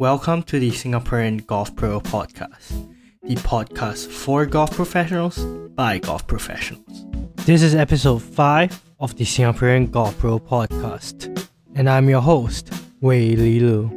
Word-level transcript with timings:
Welcome 0.00 0.44
to 0.44 0.60
the 0.60 0.70
Singaporean 0.70 1.44
Golf 1.44 1.74
Pro 1.74 1.98
podcast, 2.00 2.88
the 3.24 3.34
podcast 3.34 4.06
for 4.06 4.46
golf 4.46 4.70
professionals 4.70 5.44
by 5.74 5.98
golf 5.98 6.24
professionals. 6.28 7.04
This 7.46 7.64
is 7.64 7.74
episode 7.74 8.22
5 8.22 8.80
of 9.00 9.16
the 9.16 9.24
Singaporean 9.24 9.90
Golf 9.90 10.16
Pro 10.16 10.38
podcast, 10.38 11.50
and 11.74 11.90
I'm 11.90 12.08
your 12.08 12.20
host, 12.20 12.72
Wei 13.00 13.34
Li 13.34 13.58
Loo. 13.58 13.90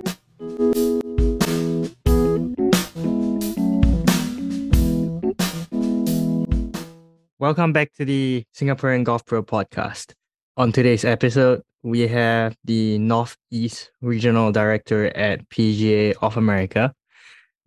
Welcome 7.37 7.73
back 7.73 7.93
to 7.97 8.05
the 8.05 8.43
Singaporean 8.55 9.03
Golf 9.03 9.23
Pro 9.23 9.43
podcast. 9.43 10.15
On 10.57 10.71
today's 10.73 11.05
episode, 11.05 11.61
we 11.81 12.07
have 12.07 12.57
the 12.65 12.97
Northeast 12.97 13.91
Regional 14.01 14.51
Director 14.51 15.05
at 15.15 15.47
PGA 15.49 16.13
of 16.21 16.35
America, 16.35 16.93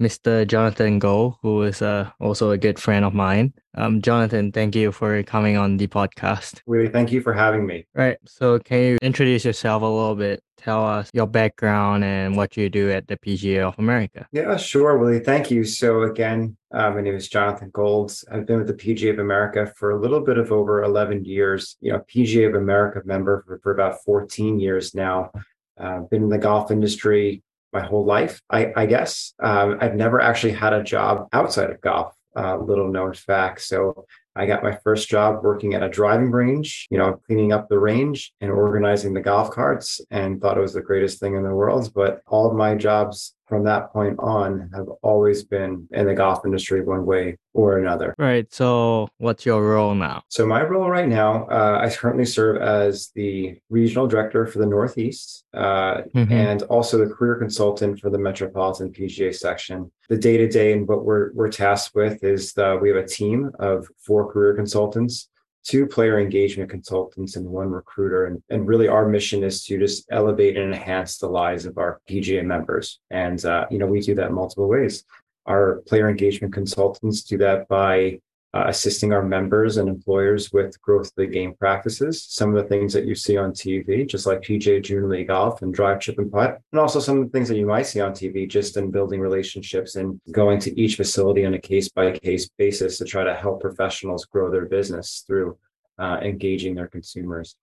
Mr. 0.00 0.46
Jonathan 0.46 0.98
Gold, 0.98 1.36
who 1.42 1.62
is 1.62 1.80
uh, 1.80 2.10
also 2.20 2.50
a 2.50 2.58
good 2.58 2.78
friend 2.78 3.04
of 3.04 3.14
mine. 3.14 3.54
Um, 3.76 4.02
Jonathan, 4.02 4.52
thank 4.52 4.74
you 4.74 4.92
for 4.92 5.22
coming 5.22 5.56
on 5.56 5.76
the 5.76 5.86
podcast. 5.86 6.60
Really, 6.66 6.88
thank 6.88 7.12
you 7.12 7.20
for 7.20 7.32
having 7.32 7.66
me. 7.66 7.86
Right. 7.94 8.18
So, 8.26 8.58
can 8.58 8.80
you 8.80 8.98
introduce 9.02 9.44
yourself 9.44 9.82
a 9.82 9.86
little 9.86 10.16
bit? 10.16 10.42
Tell 10.56 10.84
us 10.86 11.10
your 11.12 11.26
background 11.26 12.04
and 12.04 12.36
what 12.36 12.56
you 12.56 12.70
do 12.70 12.90
at 12.90 13.06
the 13.06 13.16
PGA 13.16 13.68
of 13.68 13.78
America. 13.78 14.26
Yeah, 14.32 14.56
sure, 14.56 14.96
Willie. 14.98 15.20
Thank 15.20 15.50
you. 15.50 15.64
So, 15.64 16.02
again, 16.02 16.56
uh, 16.72 16.90
my 16.90 17.00
name 17.00 17.14
is 17.14 17.28
Jonathan 17.28 17.70
Golds. 17.72 18.24
I've 18.30 18.46
been 18.46 18.58
with 18.58 18.68
the 18.68 18.74
PGA 18.74 19.10
of 19.12 19.18
America 19.18 19.72
for 19.76 19.90
a 19.90 20.00
little 20.00 20.20
bit 20.20 20.38
of 20.38 20.52
over 20.52 20.82
11 20.82 21.24
years. 21.24 21.76
You 21.80 21.92
know, 21.92 22.04
PGA 22.12 22.48
of 22.48 22.54
America 22.54 23.02
member 23.04 23.44
for, 23.46 23.58
for 23.62 23.72
about 23.72 24.02
14 24.04 24.58
years 24.58 24.94
now. 24.94 25.30
Uh, 25.78 26.00
been 26.10 26.22
in 26.24 26.28
the 26.28 26.38
golf 26.38 26.70
industry 26.70 27.42
my 27.74 27.82
whole 27.82 28.04
life, 28.04 28.40
I, 28.48 28.72
I 28.76 28.86
guess. 28.86 29.34
Um, 29.42 29.78
I've 29.80 29.96
never 29.96 30.20
actually 30.20 30.52
had 30.52 30.72
a 30.72 30.82
job 30.82 31.28
outside 31.32 31.70
of 31.70 31.80
golf, 31.80 32.14
uh, 32.36 32.56
little 32.56 32.90
known 32.90 33.12
fact. 33.12 33.60
So 33.62 34.06
I 34.36 34.46
got 34.46 34.62
my 34.62 34.78
first 34.82 35.08
job 35.08 35.44
working 35.44 35.74
at 35.74 35.82
a 35.82 35.88
driving 35.88 36.30
range, 36.30 36.88
you 36.90 36.98
know, 36.98 37.20
cleaning 37.26 37.52
up 37.52 37.68
the 37.68 37.78
range 37.78 38.32
and 38.40 38.50
organizing 38.50 39.14
the 39.14 39.20
golf 39.20 39.50
carts 39.50 40.00
and 40.10 40.40
thought 40.40 40.58
it 40.58 40.62
was 40.62 40.72
the 40.72 40.82
greatest 40.82 41.20
thing 41.20 41.34
in 41.34 41.42
the 41.42 41.54
world. 41.54 41.92
But 41.94 42.20
all 42.26 42.48
of 42.48 42.56
my 42.56 42.74
jobs 42.74 43.34
from 43.46 43.64
that 43.64 43.92
point 43.92 44.18
on 44.18 44.70
have 44.74 44.88
always 45.02 45.44
been 45.44 45.86
in 45.92 46.06
the 46.06 46.14
golf 46.14 46.44
industry 46.44 46.82
one 46.82 47.04
way 47.04 47.36
or 47.52 47.78
another. 47.78 48.14
Right. 48.18 48.52
So, 48.52 49.08
what's 49.18 49.46
your 49.46 49.62
role 49.62 49.94
now? 49.94 50.22
So, 50.28 50.46
my 50.46 50.62
role 50.62 50.88
right 50.88 51.08
now, 51.08 51.46
uh, 51.46 51.80
I 51.82 51.94
currently 51.94 52.24
serve 52.24 52.60
as 52.60 53.10
the 53.14 53.56
regional 53.70 54.06
director 54.06 54.46
for 54.46 54.58
the 54.58 54.66
Northeast 54.66 55.44
uh, 55.54 56.02
mm-hmm. 56.14 56.32
and 56.32 56.62
also 56.64 56.98
the 56.98 57.12
career 57.12 57.36
consultant 57.36 58.00
for 58.00 58.10
the 58.10 58.18
Metropolitan 58.18 58.92
PGA 58.92 59.34
section. 59.34 59.90
The 60.08 60.18
day 60.18 60.36
to 60.36 60.48
day 60.48 60.72
and 60.72 60.86
what 60.88 61.04
we're, 61.04 61.32
we're 61.32 61.50
tasked 61.50 61.94
with 61.94 62.24
is 62.24 62.52
the, 62.54 62.78
we 62.80 62.88
have 62.88 62.98
a 62.98 63.06
team 63.06 63.50
of 63.58 63.88
four 63.98 64.30
career 64.30 64.54
consultants 64.54 65.28
two 65.64 65.86
player 65.86 66.20
engagement 66.20 66.70
consultants 66.70 67.36
and 67.36 67.46
one 67.46 67.70
recruiter. 67.70 68.26
And, 68.26 68.42
and 68.50 68.66
really 68.66 68.86
our 68.86 69.08
mission 69.08 69.42
is 69.42 69.64
to 69.64 69.78
just 69.78 70.06
elevate 70.10 70.56
and 70.56 70.72
enhance 70.72 71.18
the 71.18 71.28
lives 71.28 71.66
of 71.66 71.78
our 71.78 72.00
PGA 72.08 72.44
members. 72.44 73.00
And, 73.10 73.42
uh, 73.44 73.66
you 73.70 73.78
know, 73.78 73.86
we 73.86 74.00
do 74.00 74.14
that 74.16 74.32
multiple 74.32 74.68
ways. 74.68 75.04
Our 75.46 75.82
player 75.86 76.08
engagement 76.08 76.54
consultants 76.54 77.22
do 77.22 77.38
that 77.38 77.68
by 77.68 78.20
uh, 78.54 78.66
assisting 78.68 79.12
our 79.12 79.22
members 79.22 79.78
and 79.78 79.88
employers 79.88 80.52
with 80.52 80.80
growth 80.80 81.08
of 81.08 81.14
the 81.16 81.26
game 81.26 81.54
practices. 81.54 82.24
Some 82.28 82.54
of 82.54 82.62
the 82.62 82.68
things 82.68 82.92
that 82.92 83.04
you 83.04 83.16
see 83.16 83.36
on 83.36 83.50
TV, 83.50 84.08
just 84.08 84.26
like 84.26 84.42
PGA 84.42 84.80
Junior 84.80 85.08
League 85.08 85.26
Golf 85.26 85.62
and 85.62 85.74
Drive, 85.74 85.98
Chip, 85.98 86.18
and 86.18 86.30
Putt, 86.30 86.60
and 86.70 86.80
also 86.80 87.00
some 87.00 87.18
of 87.18 87.24
the 87.24 87.30
things 87.30 87.48
that 87.48 87.56
you 87.56 87.66
might 87.66 87.86
see 87.86 88.00
on 88.00 88.12
TV, 88.12 88.48
just 88.48 88.76
in 88.76 88.92
building 88.92 89.20
relationships 89.20 89.96
and 89.96 90.20
going 90.30 90.60
to 90.60 90.80
each 90.80 90.94
facility 90.94 91.44
on 91.44 91.54
a 91.54 91.58
case 91.58 91.88
by 91.88 92.12
case 92.12 92.48
basis 92.56 92.96
to 92.98 93.04
try 93.04 93.24
to 93.24 93.34
help 93.34 93.60
professionals 93.60 94.24
grow 94.24 94.52
their 94.52 94.66
business 94.66 95.24
through 95.26 95.58
uh, 95.98 96.18
engaging 96.22 96.76
their 96.76 96.88
consumers. 96.88 97.56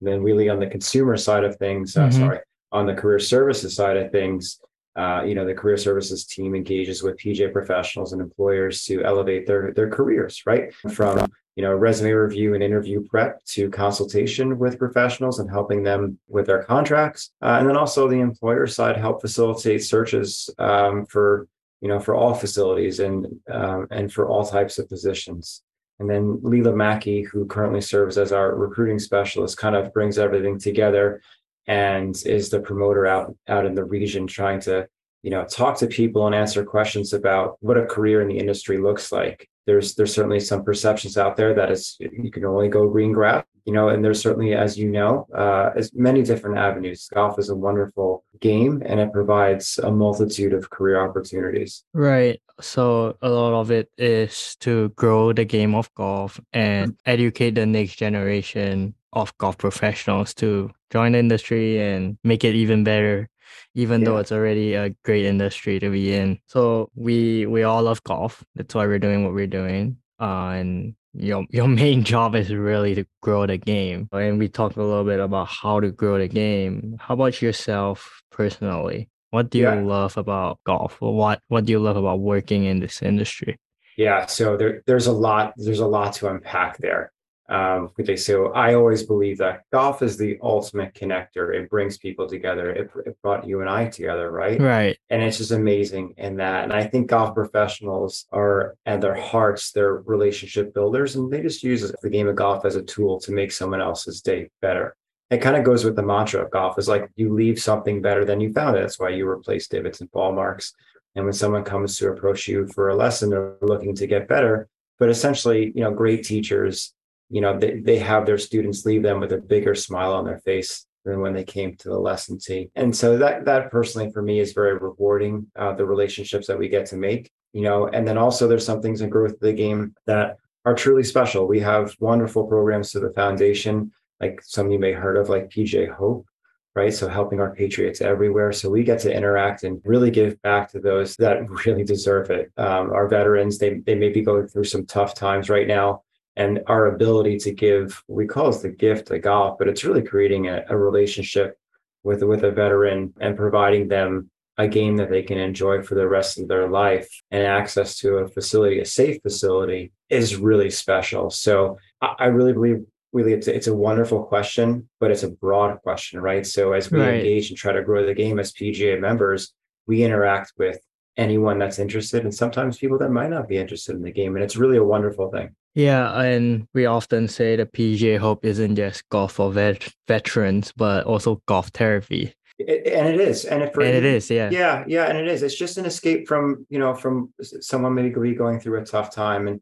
And 0.00 0.08
then, 0.08 0.22
really, 0.22 0.50
on 0.50 0.60
the 0.60 0.66
consumer 0.66 1.16
side 1.16 1.44
of 1.44 1.56
things, 1.56 1.96
uh, 1.96 2.02
mm-hmm. 2.02 2.20
sorry, 2.20 2.40
on 2.70 2.86
the 2.86 2.94
career 2.94 3.18
services 3.18 3.74
side 3.74 3.96
of 3.96 4.12
things, 4.12 4.60
uh, 4.96 5.22
you 5.24 5.34
know, 5.34 5.46
the 5.46 5.54
career 5.54 5.76
services 5.76 6.24
team 6.24 6.54
engages 6.54 7.02
with 7.02 7.18
PGA 7.18 7.52
professionals 7.52 8.12
and 8.12 8.20
employers 8.20 8.84
to 8.84 9.04
elevate 9.04 9.46
their 9.46 9.72
their 9.72 9.88
careers, 9.88 10.42
right? 10.46 10.74
From 10.74 11.26
you 11.54 11.62
know 11.62 11.72
resume 11.74 12.12
review 12.12 12.54
and 12.54 12.62
interview 12.62 13.04
prep 13.04 13.44
to 13.46 13.70
consultation 13.70 14.58
with 14.58 14.78
professionals 14.78 15.38
and 15.38 15.50
helping 15.50 15.82
them 15.82 16.18
with 16.28 16.46
their 16.46 16.62
contracts, 16.64 17.30
uh, 17.42 17.56
and 17.58 17.68
then 17.68 17.76
also 17.76 18.08
the 18.08 18.20
employer 18.20 18.66
side 18.66 18.96
help 18.96 19.20
facilitate 19.20 19.84
searches 19.84 20.50
um, 20.58 21.06
for 21.06 21.46
you 21.80 21.88
know 21.88 22.00
for 22.00 22.14
all 22.14 22.34
facilities 22.34 23.00
and 23.00 23.26
um, 23.50 23.86
and 23.90 24.12
for 24.12 24.28
all 24.28 24.44
types 24.44 24.78
of 24.78 24.88
positions. 24.88 25.62
And 26.00 26.08
then 26.08 26.38
Leela 26.38 26.74
Mackey, 26.74 27.22
who 27.22 27.44
currently 27.46 27.80
serves 27.80 28.18
as 28.18 28.30
our 28.30 28.54
recruiting 28.54 29.00
specialist, 29.00 29.58
kind 29.58 29.74
of 29.74 29.92
brings 29.92 30.16
everything 30.16 30.58
together 30.58 31.20
and 31.68 32.20
is 32.26 32.48
the 32.48 32.60
promoter 32.60 33.06
out 33.06 33.36
out 33.46 33.66
in 33.66 33.74
the 33.74 33.84
region 33.84 34.26
trying 34.26 34.58
to 34.58 34.88
you 35.22 35.30
know 35.30 35.44
talk 35.44 35.78
to 35.78 35.86
people 35.86 36.26
and 36.26 36.34
answer 36.34 36.64
questions 36.64 37.12
about 37.12 37.56
what 37.60 37.76
a 37.76 37.86
career 37.86 38.20
in 38.20 38.28
the 38.28 38.38
industry 38.38 38.78
looks 38.78 39.12
like. 39.12 39.48
There's 39.66 39.94
there's 39.94 40.14
certainly 40.14 40.40
some 40.40 40.64
perceptions 40.64 41.16
out 41.16 41.36
there 41.36 41.54
that 41.54 41.70
is 41.70 41.96
you 42.00 42.30
can 42.30 42.44
only 42.44 42.68
go 42.68 42.88
green 42.88 43.12
grass 43.12 43.44
you 43.68 43.74
know 43.74 43.90
and 43.90 44.02
there's 44.02 44.22
certainly 44.22 44.54
as 44.54 44.78
you 44.78 44.88
know 44.88 45.26
uh, 45.34 45.68
as 45.76 45.92
many 45.92 46.22
different 46.22 46.56
avenues. 46.56 47.06
Golf 47.12 47.38
is 47.38 47.50
a 47.50 47.54
wonderful 47.54 48.24
game 48.40 48.82
and 48.86 48.98
it 48.98 49.12
provides 49.12 49.78
a 49.78 49.90
multitude 49.90 50.54
of 50.54 50.70
career 50.70 50.98
opportunities. 51.06 51.84
Right. 51.92 52.40
So 52.62 53.18
a 53.20 53.28
lot 53.28 53.52
of 53.60 53.70
it 53.70 53.90
is 53.98 54.56
to 54.60 54.88
grow 54.96 55.34
the 55.34 55.44
game 55.44 55.74
of 55.74 55.92
golf 55.94 56.40
and 56.54 56.96
educate 57.04 57.56
the 57.56 57.66
next 57.66 57.96
generation 57.96 58.94
of 59.12 59.36
golf 59.36 59.58
professionals 59.58 60.32
to 60.40 60.70
join 60.90 61.12
the 61.12 61.18
industry 61.18 61.78
and 61.78 62.16
make 62.24 62.44
it 62.44 62.54
even 62.54 62.84
better 62.84 63.28
even 63.74 64.00
yeah. 64.00 64.06
though 64.06 64.16
it's 64.16 64.32
already 64.32 64.74
a 64.74 64.90
great 65.04 65.26
industry 65.26 65.78
to 65.78 65.90
be 65.90 66.14
in. 66.14 66.38
So 66.46 66.90
we 66.94 67.46
we 67.46 67.64
all 67.64 67.82
love 67.82 68.02
golf. 68.02 68.42
That's 68.54 68.74
why 68.74 68.86
we're 68.86 68.98
doing 68.98 69.24
what 69.24 69.34
we're 69.34 69.46
doing 69.46 69.98
uh, 70.18 70.56
and 70.56 70.94
your 71.18 71.44
your 71.50 71.68
main 71.68 72.04
job 72.04 72.34
is 72.34 72.52
really 72.52 72.94
to 72.94 73.04
grow 73.20 73.46
the 73.46 73.58
game. 73.58 74.08
And 74.12 74.38
we 74.38 74.48
talked 74.48 74.76
a 74.76 74.82
little 74.82 75.04
bit 75.04 75.20
about 75.20 75.48
how 75.48 75.80
to 75.80 75.90
grow 75.90 76.18
the 76.18 76.28
game. 76.28 76.96
How 77.00 77.14
about 77.14 77.42
yourself 77.42 78.22
personally? 78.30 79.08
What 79.30 79.50
do 79.50 79.58
you 79.58 79.64
yeah. 79.64 79.80
love 79.80 80.16
about 80.16 80.58
golf? 80.64 80.96
What 81.00 81.40
what 81.48 81.64
do 81.64 81.72
you 81.72 81.78
love 81.78 81.96
about 81.96 82.20
working 82.20 82.64
in 82.64 82.80
this 82.80 83.02
industry? 83.02 83.58
Yeah 83.96 84.26
so 84.26 84.56
there, 84.56 84.82
there's 84.86 85.06
a 85.06 85.12
lot 85.12 85.54
there's 85.56 85.80
a 85.80 85.86
lot 85.86 86.12
to 86.14 86.28
unpack 86.28 86.78
there 86.78 87.12
um, 87.50 87.90
so 87.96 88.12
I 88.12 88.14
say 88.14 88.34
I 88.54 88.74
always 88.74 89.04
believe 89.04 89.38
that 89.38 89.62
golf 89.72 90.02
is 90.02 90.18
the 90.18 90.38
ultimate 90.42 90.92
connector. 90.92 91.54
It 91.54 91.70
brings 91.70 91.96
people 91.96 92.28
together. 92.28 92.70
It, 92.70 92.90
it, 93.06 93.16
brought 93.22 93.46
you 93.46 93.62
and 93.62 93.70
I 93.70 93.88
together, 93.88 94.30
right? 94.30 94.60
Right. 94.60 94.98
And 95.08 95.22
it's 95.22 95.38
just 95.38 95.50
amazing 95.50 96.14
in 96.18 96.36
that. 96.36 96.64
And 96.64 96.74
I 96.74 96.84
think 96.84 97.08
golf 97.08 97.34
professionals 97.34 98.26
are 98.32 98.76
at 98.84 99.00
their 99.00 99.14
hearts, 99.14 99.72
they're 99.72 99.94
relationship 99.94 100.74
builders, 100.74 101.16
and 101.16 101.32
they 101.32 101.40
just 101.40 101.62
use 101.62 101.90
the 102.02 102.10
game 102.10 102.28
of 102.28 102.36
golf 102.36 102.66
as 102.66 102.76
a 102.76 102.82
tool 102.82 103.18
to 103.20 103.32
make 103.32 103.50
someone 103.50 103.80
else's 103.80 104.20
day 104.20 104.50
better. 104.60 104.94
It 105.30 105.38
kind 105.38 105.56
of 105.56 105.64
goes 105.64 105.84
with 105.84 105.96
the 105.96 106.02
mantra 106.02 106.42
of 106.42 106.50
golf 106.50 106.78
is 106.78 106.88
like 106.88 107.08
you 107.16 107.32
leave 107.32 107.58
something 107.58 108.02
better 108.02 108.26
than 108.26 108.40
you 108.40 108.52
found 108.52 108.76
it. 108.76 108.80
That's 108.80 108.98
why 108.98 109.10
you 109.10 109.26
replace 109.26 109.68
divots 109.68 110.00
and 110.00 110.10
ball 110.10 110.32
marks. 110.32 110.74
And 111.14 111.24
when 111.24 111.34
someone 111.34 111.64
comes 111.64 111.96
to 111.96 112.08
approach 112.08 112.46
you 112.46 112.66
for 112.68 112.90
a 112.90 112.94
lesson, 112.94 113.30
they're 113.30 113.56
looking 113.62 113.94
to 113.96 114.06
get 114.06 114.28
better. 114.28 114.68
But 114.98 115.08
essentially, 115.08 115.72
you 115.74 115.82
know, 115.82 115.92
great 115.92 116.24
teachers 116.24 116.92
you 117.30 117.40
know 117.40 117.58
they, 117.58 117.80
they 117.80 117.98
have 117.98 118.26
their 118.26 118.38
students 118.38 118.84
leave 118.86 119.02
them 119.02 119.20
with 119.20 119.32
a 119.32 119.38
bigger 119.38 119.74
smile 119.74 120.14
on 120.14 120.24
their 120.24 120.38
face 120.38 120.86
than 121.04 121.20
when 121.20 121.32
they 121.32 121.44
came 121.44 121.76
to 121.76 121.88
the 121.88 121.98
lesson 121.98 122.38
T. 122.38 122.70
And 122.74 122.94
so 122.94 123.16
that 123.18 123.44
that 123.46 123.70
personally 123.70 124.10
for 124.12 124.22
me 124.22 124.40
is 124.40 124.52
very 124.52 124.76
rewarding. 124.76 125.46
Uh, 125.56 125.72
the 125.72 125.86
relationships 125.86 126.46
that 126.46 126.58
we 126.58 126.68
get 126.68 126.86
to 126.86 126.96
make, 126.96 127.30
you 127.52 127.62
know, 127.62 127.88
and 127.88 128.06
then 128.06 128.18
also 128.18 128.46
there's 128.46 128.66
some 128.66 128.82
things 128.82 129.00
in 129.00 129.10
growth 129.10 129.32
of 129.32 129.40
the 129.40 129.52
game 129.52 129.94
that 130.06 130.36
are 130.64 130.74
truly 130.74 131.04
special. 131.04 131.46
We 131.46 131.60
have 131.60 131.94
wonderful 132.00 132.46
programs 132.46 132.92
to 132.92 133.00
the 133.00 133.12
foundation, 133.12 133.92
like 134.20 134.40
some 134.42 134.70
you 134.70 134.78
may 134.78 134.92
heard 134.92 135.16
of, 135.16 135.28
like 135.28 135.48
PGA 135.48 135.90
Hope. 135.90 136.26
Right. 136.74 136.94
So 136.94 137.08
helping 137.08 137.40
our 137.40 137.52
patriots 137.52 138.00
everywhere. 138.00 138.52
So 138.52 138.70
we 138.70 138.84
get 138.84 139.00
to 139.00 139.12
interact 139.12 139.64
and 139.64 139.80
really 139.84 140.12
give 140.12 140.40
back 140.42 140.70
to 140.70 140.78
those 140.78 141.16
that 141.16 141.48
really 141.66 141.82
deserve 141.82 142.30
it. 142.30 142.52
Um, 142.56 142.92
our 142.92 143.08
veterans, 143.08 143.58
they, 143.58 143.80
they 143.80 143.96
may 143.96 144.10
be 144.10 144.22
going 144.22 144.46
through 144.46 144.64
some 144.64 144.86
tough 144.86 145.14
times 145.14 145.50
right 145.50 145.66
now 145.66 146.02
and 146.38 146.60
our 146.68 146.86
ability 146.86 147.36
to 147.36 147.52
give 147.52 148.02
we 148.08 148.26
call 148.26 148.48
it 148.48 148.62
the 148.62 148.68
gift 148.70 149.10
of 149.10 149.20
golf 149.20 149.58
but 149.58 149.68
it's 149.68 149.84
really 149.84 150.02
creating 150.02 150.46
a, 150.48 150.64
a, 150.70 150.76
relationship 150.76 151.58
with 152.04 152.22
with 152.22 152.44
a 152.44 152.50
veteran 152.50 153.12
and 153.20 153.36
providing 153.36 153.88
them 153.88 154.30
a 154.56 154.66
game 154.66 154.96
that 154.96 155.10
they 155.10 155.22
can 155.22 155.36
enjoy 155.36 155.82
for 155.82 155.94
the 155.94 156.08
rest 156.08 156.38
of 156.38 156.48
their 156.48 156.68
life 156.68 157.08
and 157.30 157.42
access 157.42 157.98
to 157.98 158.16
a 158.16 158.28
facility 158.28 158.78
a 158.78 158.84
safe 158.84 159.20
facility 159.22 159.92
is 160.08 160.36
really 160.36 160.70
special 160.70 161.28
so 161.28 161.76
i, 162.00 162.14
I 162.20 162.26
really 162.26 162.54
believe 162.54 162.84
really 163.12 163.32
it's 163.32 163.48
a, 163.48 163.54
it's 163.54 163.66
a 163.66 163.74
wonderful 163.74 164.22
question 164.24 164.88
but 165.00 165.10
it's 165.10 165.24
a 165.24 165.30
broad 165.30 165.82
question 165.82 166.20
right 166.20 166.46
so 166.46 166.72
as 166.72 166.90
we 166.90 167.00
right. 167.00 167.14
engage 167.14 167.50
and 167.50 167.58
try 167.58 167.72
to 167.72 167.82
grow 167.82 168.06
the 168.06 168.14
game 168.14 168.38
as 168.38 168.52
pga 168.52 168.98
members 169.00 169.52
we 169.86 170.04
interact 170.04 170.52
with 170.56 170.78
anyone 171.18 171.58
that's 171.58 171.80
interested 171.80 172.22
and 172.22 172.34
sometimes 172.34 172.78
people 172.78 172.96
that 172.96 173.10
might 173.10 173.28
not 173.28 173.48
be 173.48 173.58
interested 173.58 173.96
in 173.96 174.02
the 174.02 174.12
game. 174.12 174.36
And 174.36 174.44
it's 174.44 174.56
really 174.56 174.78
a 174.78 174.84
wonderful 174.84 175.30
thing. 175.30 175.54
Yeah, 175.78 176.22
and 176.22 176.66
we 176.74 176.86
often 176.86 177.28
say 177.28 177.54
the 177.54 177.64
PGA 177.64 178.18
Hope 178.18 178.44
isn't 178.44 178.74
just 178.74 179.08
golf 179.10 179.34
for 179.34 179.52
vet- 179.52 179.94
veterans, 180.08 180.72
but 180.76 181.04
also 181.06 181.40
golf 181.46 181.68
therapy. 181.68 182.34
It, 182.58 182.92
and 182.92 183.06
it 183.06 183.20
is, 183.20 183.44
and, 183.44 183.72
for, 183.72 183.82
and 183.82 183.94
it 183.94 184.04
is, 184.04 184.28
yeah, 184.28 184.50
yeah, 184.50 184.82
yeah, 184.88 185.04
and 185.04 185.16
it 185.16 185.28
is. 185.28 185.44
It's 185.44 185.56
just 185.56 185.78
an 185.78 185.86
escape 185.86 186.26
from 186.26 186.66
you 186.68 186.80
know 186.80 186.94
from 186.94 187.32
someone 187.60 187.94
maybe 187.94 188.10
going 188.10 188.58
through 188.58 188.80
a 188.80 188.84
tough 188.84 189.14
time, 189.14 189.46
and 189.46 189.60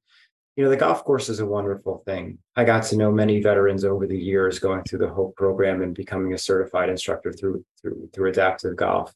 you 0.57 0.65
know 0.65 0.71
the 0.71 0.79
golf 0.79 1.05
course 1.05 1.29
is 1.29 1.41
a 1.41 1.45
wonderful 1.45 2.03
thing. 2.07 2.39
I 2.57 2.65
got 2.65 2.85
to 2.85 2.97
know 2.97 3.13
many 3.13 3.43
veterans 3.43 3.85
over 3.85 4.07
the 4.07 4.19
years 4.19 4.59
going 4.59 4.85
through 4.85 5.01
the 5.01 5.11
Hope 5.11 5.37
program 5.37 5.83
and 5.83 5.95
becoming 5.95 6.33
a 6.33 6.39
certified 6.39 6.89
instructor 6.89 7.31
through 7.31 7.63
through 7.83 8.09
through 8.15 8.31
adaptive 8.31 8.75
golf, 8.75 9.13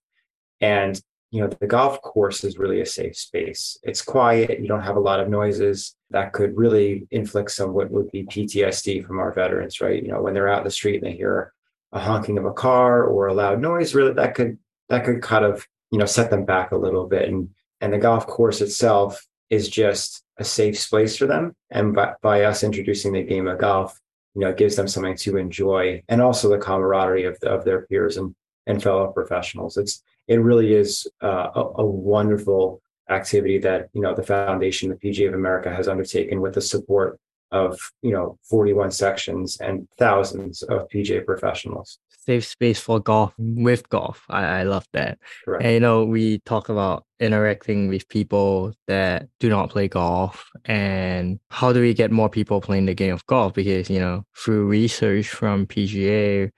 and 0.61 1.00
you 1.31 1.41
know 1.41 1.49
the 1.49 1.67
golf 1.67 2.00
course 2.03 2.43
is 2.44 2.59
really 2.59 2.81
a 2.81 2.87
safe 2.87 3.17
space. 3.17 3.79
It's 3.82 4.03
quiet 4.03 4.61
you 4.61 4.69
don't 4.69 4.82
have 4.82 4.97
a 4.97 5.00
lot 5.00 5.21
of 5.21 5.29
noises. 5.29 5.94
That 6.11 6.32
could 6.32 6.56
really 6.56 7.06
inflict 7.11 7.53
some 7.53 7.73
what 7.73 7.91
would 7.91 8.11
be 8.11 8.25
ptsd 8.25 9.06
from 9.06 9.21
our 9.21 9.32
veterans 9.32 9.81
right? 9.81 10.03
You 10.03 10.11
know 10.11 10.23
when 10.23 10.35
they're 10.35 10.49
out 10.49 10.59
in 10.59 10.65
the 10.65 10.71
street 10.71 11.03
and 11.03 11.12
they 11.12 11.17
hear 11.17 11.53
a 11.93 12.00
honking 12.00 12.38
of 12.38 12.44
a 12.44 12.53
car 12.53 13.05
or 13.05 13.29
a 13.29 13.35
loud 13.35 13.61
noise 13.61 13.94
really 13.94 14.12
that 14.15 14.35
could 14.35 14.59
that 14.88 15.05
could 15.05 15.23
kind 15.23 15.44
of 15.44 15.67
you 15.93 15.99
know 15.99 16.06
set 16.06 16.31
them 16.31 16.44
back 16.44 16.73
a 16.73 16.77
little 16.77 17.06
bit. 17.06 17.29
And 17.29 17.50
and 17.81 17.93
the 17.93 17.99
golf 17.99 18.27
course 18.27 18.61
itself 18.61 19.25
is 19.50 19.69
just 19.69 20.23
a 20.37 20.44
safe 20.44 20.79
space 20.79 21.17
for 21.17 21.27
them. 21.27 21.55
And 21.71 21.94
by, 21.94 22.15
by 22.23 22.44
us 22.44 22.62
introducing 22.62 23.12
the 23.12 23.23
game 23.23 23.47
of 23.47 23.59
golf 23.59 23.99
you 24.35 24.43
know 24.43 24.49
it 24.49 24.56
gives 24.56 24.77
them 24.77 24.88
something 24.88 25.17
to 25.17 25.37
enjoy 25.37 26.03
and 26.09 26.23
also 26.23 26.49
the 26.49 26.59
camaraderie 26.59 27.25
of, 27.25 27.37
of 27.43 27.65
their 27.65 27.82
peers 27.87 28.17
and 28.17 28.35
and 28.67 28.82
fellow 28.82 29.09
professionals. 29.09 29.77
It's 29.77 30.03
it 30.31 30.37
really 30.37 30.73
is 30.73 31.06
uh, 31.23 31.49
a, 31.55 31.62
a, 31.82 31.85
wonderful 31.85 32.81
activity 33.11 33.59
that 33.59 33.88
you 33.93 34.00
know 34.00 34.15
the 34.15 34.23
foundation 34.23 34.88
the 34.88 34.94
pga 34.94 35.29
of 35.29 35.35
america 35.35 35.75
has 35.75 35.88
undertaken 35.88 36.41
with 36.41 36.55
the 36.55 36.61
support 36.61 37.19
of 37.53 37.79
you 38.03 38.12
know 38.12 38.38
41 38.49 38.91
sections 38.91 39.59
and 39.61 39.88
thousands 39.99 40.62
of 40.62 40.88
pga 40.88 41.25
professionals. 41.25 41.99
Safe 42.27 42.47
space 42.47 42.79
for 42.79 43.00
golf 43.00 43.32
with 43.38 43.88
golf. 43.88 44.25
I, 44.29 44.61
I 44.61 44.62
love 44.62 44.87
that. 44.93 45.19
Correct. 45.44 45.65
and 45.65 45.75
you 45.75 45.81
know 45.81 46.05
we 46.05 46.38
talk 46.41 46.69
about 46.69 47.05
interacting 47.19 47.88
with 47.88 48.09
people 48.09 48.73
that 48.87 49.29
do 49.41 49.49
not 49.49 49.71
play 49.71 49.88
golf 49.88 50.49
and 50.65 51.41
how 51.50 51.73
do 51.73 51.81
we 51.81 51.93
get 51.93 52.12
more 52.12 52.29
people 52.29 52.61
playing 52.61 52.87
the 52.87 52.94
game 52.94 53.15
of 53.15 53.27
golf? 53.27 53.55
Because 53.55 53.91
you 53.91 53.99
know 53.99 54.25
through 54.37 54.67
research 54.67 55.29
from 55.29 55.67
pga 55.67 56.50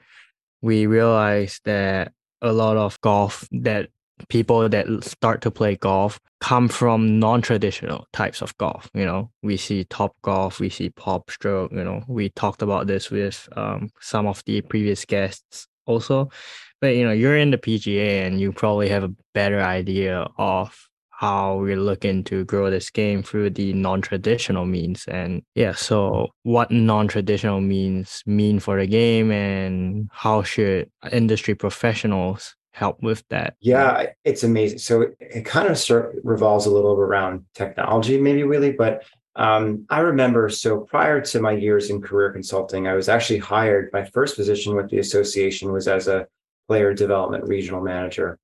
we 0.60 0.86
realize 0.86 1.60
that 1.64 2.12
a 2.42 2.52
lot 2.52 2.76
of 2.76 3.00
golf 3.00 3.48
that 3.52 3.88
people 4.28 4.68
that 4.68 4.86
start 5.02 5.40
to 5.42 5.50
play 5.50 5.76
golf 5.76 6.20
come 6.40 6.68
from 6.68 7.18
non-traditional 7.18 8.06
types 8.12 8.42
of 8.42 8.56
golf 8.58 8.90
you 8.94 9.06
know? 9.06 9.30
We 9.42 9.56
see 9.56 9.84
top 9.84 10.14
golf 10.22 10.60
we 10.60 10.68
see 10.68 10.90
PopStroke 10.90 11.72
you 11.72 11.84
know? 11.84 12.02
We 12.06 12.28
talked 12.30 12.62
about 12.62 12.86
this 12.86 13.10
with 13.10 13.48
um, 13.56 13.90
some 14.00 14.26
of 14.26 14.42
the 14.44 14.60
previous 14.60 15.04
guests 15.04 15.66
also. 15.86 16.30
But 16.80 16.96
you 16.96 17.04
know 17.04 17.12
you're 17.12 17.38
in 17.38 17.52
the 17.52 17.58
pga 17.58 18.26
and 18.26 18.40
you 18.40 18.52
probably 18.52 18.88
have 18.88 19.04
a 19.04 19.14
better 19.34 19.60
idea 19.60 20.28
of 20.36 20.88
how 21.22 21.54
we're 21.54 21.76
looking 21.76 22.24
to 22.24 22.44
grow 22.46 22.68
this 22.68 22.90
game 22.90 23.22
through 23.22 23.48
the 23.48 23.72
non-traditional 23.74 24.66
means. 24.66 25.04
And 25.06 25.42
yeah 25.54 25.72
so 25.72 26.30
what 26.42 26.72
non-traditional 26.72 27.60
means 27.60 28.24
mean 28.26 28.58
for 28.58 28.80
the 28.80 28.88
game 28.88 29.30
and 29.30 30.10
how 30.12 30.42
should 30.42 30.90
industry 31.12 31.54
professionals 31.54 32.56
help 32.72 33.00
with 33.04 33.22
that? 33.30 33.54
Yeah 33.60 34.06
it's 34.24 34.42
amazing. 34.42 34.78
So 34.78 35.12
it, 35.20 35.44
kind 35.44 35.68
of 35.68 35.78
start, 35.78 36.16
revolves 36.24 36.66
a 36.66 36.72
little 36.72 36.94
around 36.94 37.44
technology 37.54 38.20
maybe 38.20 38.42
really 38.42 38.72
but 38.72 39.04
um, 39.36 39.86
I 39.90 40.00
remember 40.00 40.48
so 40.48 40.80
prior 40.80 41.20
to 41.20 41.40
my 41.40 41.52
years 41.52 41.88
in 41.88 42.02
career 42.02 42.32
consulting, 42.32 42.86
I 42.86 42.92
was 42.92 43.08
actually 43.08 43.38
hired. 43.38 43.88
My 43.90 44.04
first 44.04 44.36
position 44.36 44.76
with 44.76 44.90
the 44.90 44.98
association 44.98 45.72
was 45.72 45.88
as 45.88 46.06
a 46.06 46.26
player 46.68 46.92
development 46.92 47.44
regional 47.44 47.80
manager 47.80 48.38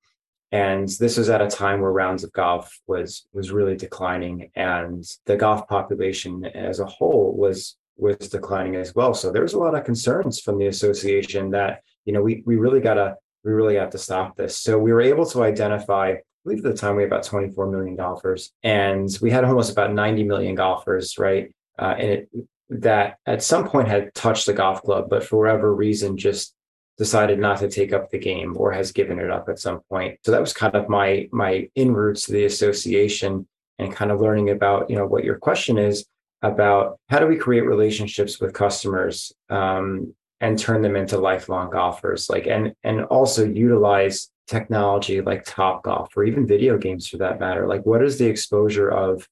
and 0.51 0.89
this 1.01 1.19
was 1.19 1.29
at 1.29 1.43
a 1.43 1.49
time 1.49 1.81
where 1.81 1.93
rounds 1.93 2.25
of 2.25 2.33
golf 2.33 2.79
was 2.87 3.27
was 3.33 3.51
really 3.51 3.77
declining 3.77 4.51
and 4.57 5.05
the 5.27 5.37
golf 5.37 5.69
population 5.69 6.45
as 6.47 6.81
a 6.81 6.87
whole 6.87 7.35
was 7.37 7.77
was 7.97 8.17
declining 8.17 8.77
as 8.77 8.95
well. 8.95 9.13
So 9.13 9.31
there 9.31 9.43
was 9.43 9.55
a 9.55 9.59
lot 9.59 9.75
of 9.75 9.85
concerns 9.85 10.41
from 10.41 10.59
the 10.59 10.69
association 10.69 11.51
that 11.51 11.83
you 12.05 12.13
know 12.13 12.23
we 12.23 12.43
we 12.47 12.57
really 12.57 12.81
got 12.81 12.95
to 12.95 13.17
we 13.45 13.53
really 13.53 13.77
have 13.77 13.91
to 13.91 13.99
stop 13.99 14.37
this. 14.37 14.59
So 14.59 14.79
we 14.79 14.93
were 14.93 15.03
able 15.03 15.27
to 15.27 15.43
identify 15.43 16.13
I 16.13 16.21
believe 16.45 16.65
at 16.65 16.73
the 16.73 16.79
time 16.79 16.97
we 16.97 17.03
had 17.03 17.13
about 17.13 17.25
24 17.25 17.71
million 17.71 17.97
golfers 17.97 18.53
and 18.63 19.09
we 19.21 19.31
had 19.31 19.45
almost 19.45 19.73
about 19.73 19.93
90 19.93 20.25
million 20.25 20.55
golfers 20.55 21.19
right? 21.19 21.53
Uh, 21.79 21.95
and 21.99 22.11
it 22.11 22.29
that 22.71 23.17
at 23.25 23.43
some 23.43 23.67
point 23.67 23.89
had 23.89 24.15
touched 24.15 24.47
the 24.47 24.53
golf 24.53 24.83
club 24.83 25.09
but 25.09 25.25
for 25.25 25.39
whatever 25.39 25.75
reason 25.75 26.19
just 26.19 26.55
decided 26.99 27.39
not 27.39 27.59
to 27.61 27.71
take 27.71 27.93
up 27.93 28.11
the 28.11 28.19
game 28.19 28.57
or 28.57 28.73
has 28.73 28.93
given 28.93 29.21
it 29.21 29.31
up 29.31 29.49
at 29.49 29.61
some 29.61 29.81
point. 29.89 30.19
So 30.25 30.33
that 30.33 30.41
was 30.41 30.53
kind 30.53 30.75
of 30.75 30.89
my 30.89 31.29
my 31.33 31.71
in 31.75 31.95
roots 31.95 32.27
to 32.27 32.33
the 32.33 32.45
association 32.45 33.47
and 33.79 33.95
kind 33.95 34.11
of 34.11 34.21
learning 34.21 34.51
about 34.51 34.91
you 34.91 34.97
know 34.97 35.07
what 35.07 35.25
your 35.25 35.39
question 35.39 35.79
is 35.79 36.05
about 36.43 36.99
how 37.09 37.19
do 37.21 37.27
we 37.27 37.37
create 37.37 37.63
relationships 37.63 38.41
with 38.41 38.53
customers 38.53 39.33
um, 39.49 40.15
and 40.41 40.59
turn 40.59 40.83
them 40.83 40.97
into 40.97 41.19
lifelong 41.19 41.71
golfers 41.71 42.29
like 42.29 42.47
and 42.47 42.75
and 42.83 43.05
also 43.05 43.45
utilize 43.45 44.31
technology 44.49 45.21
like 45.21 45.45
top 45.45 45.85
golf 45.85 46.17
or 46.17 46.25
even 46.25 46.47
video 46.47 46.79
games 46.79 47.07
for 47.07 47.19
that 47.19 47.39
matter. 47.39 47.67
Like 47.69 47.87
what 47.87 48.03
is 48.03 48.19
the 48.19 48.27
exposure 48.27 48.91
of 48.91 49.27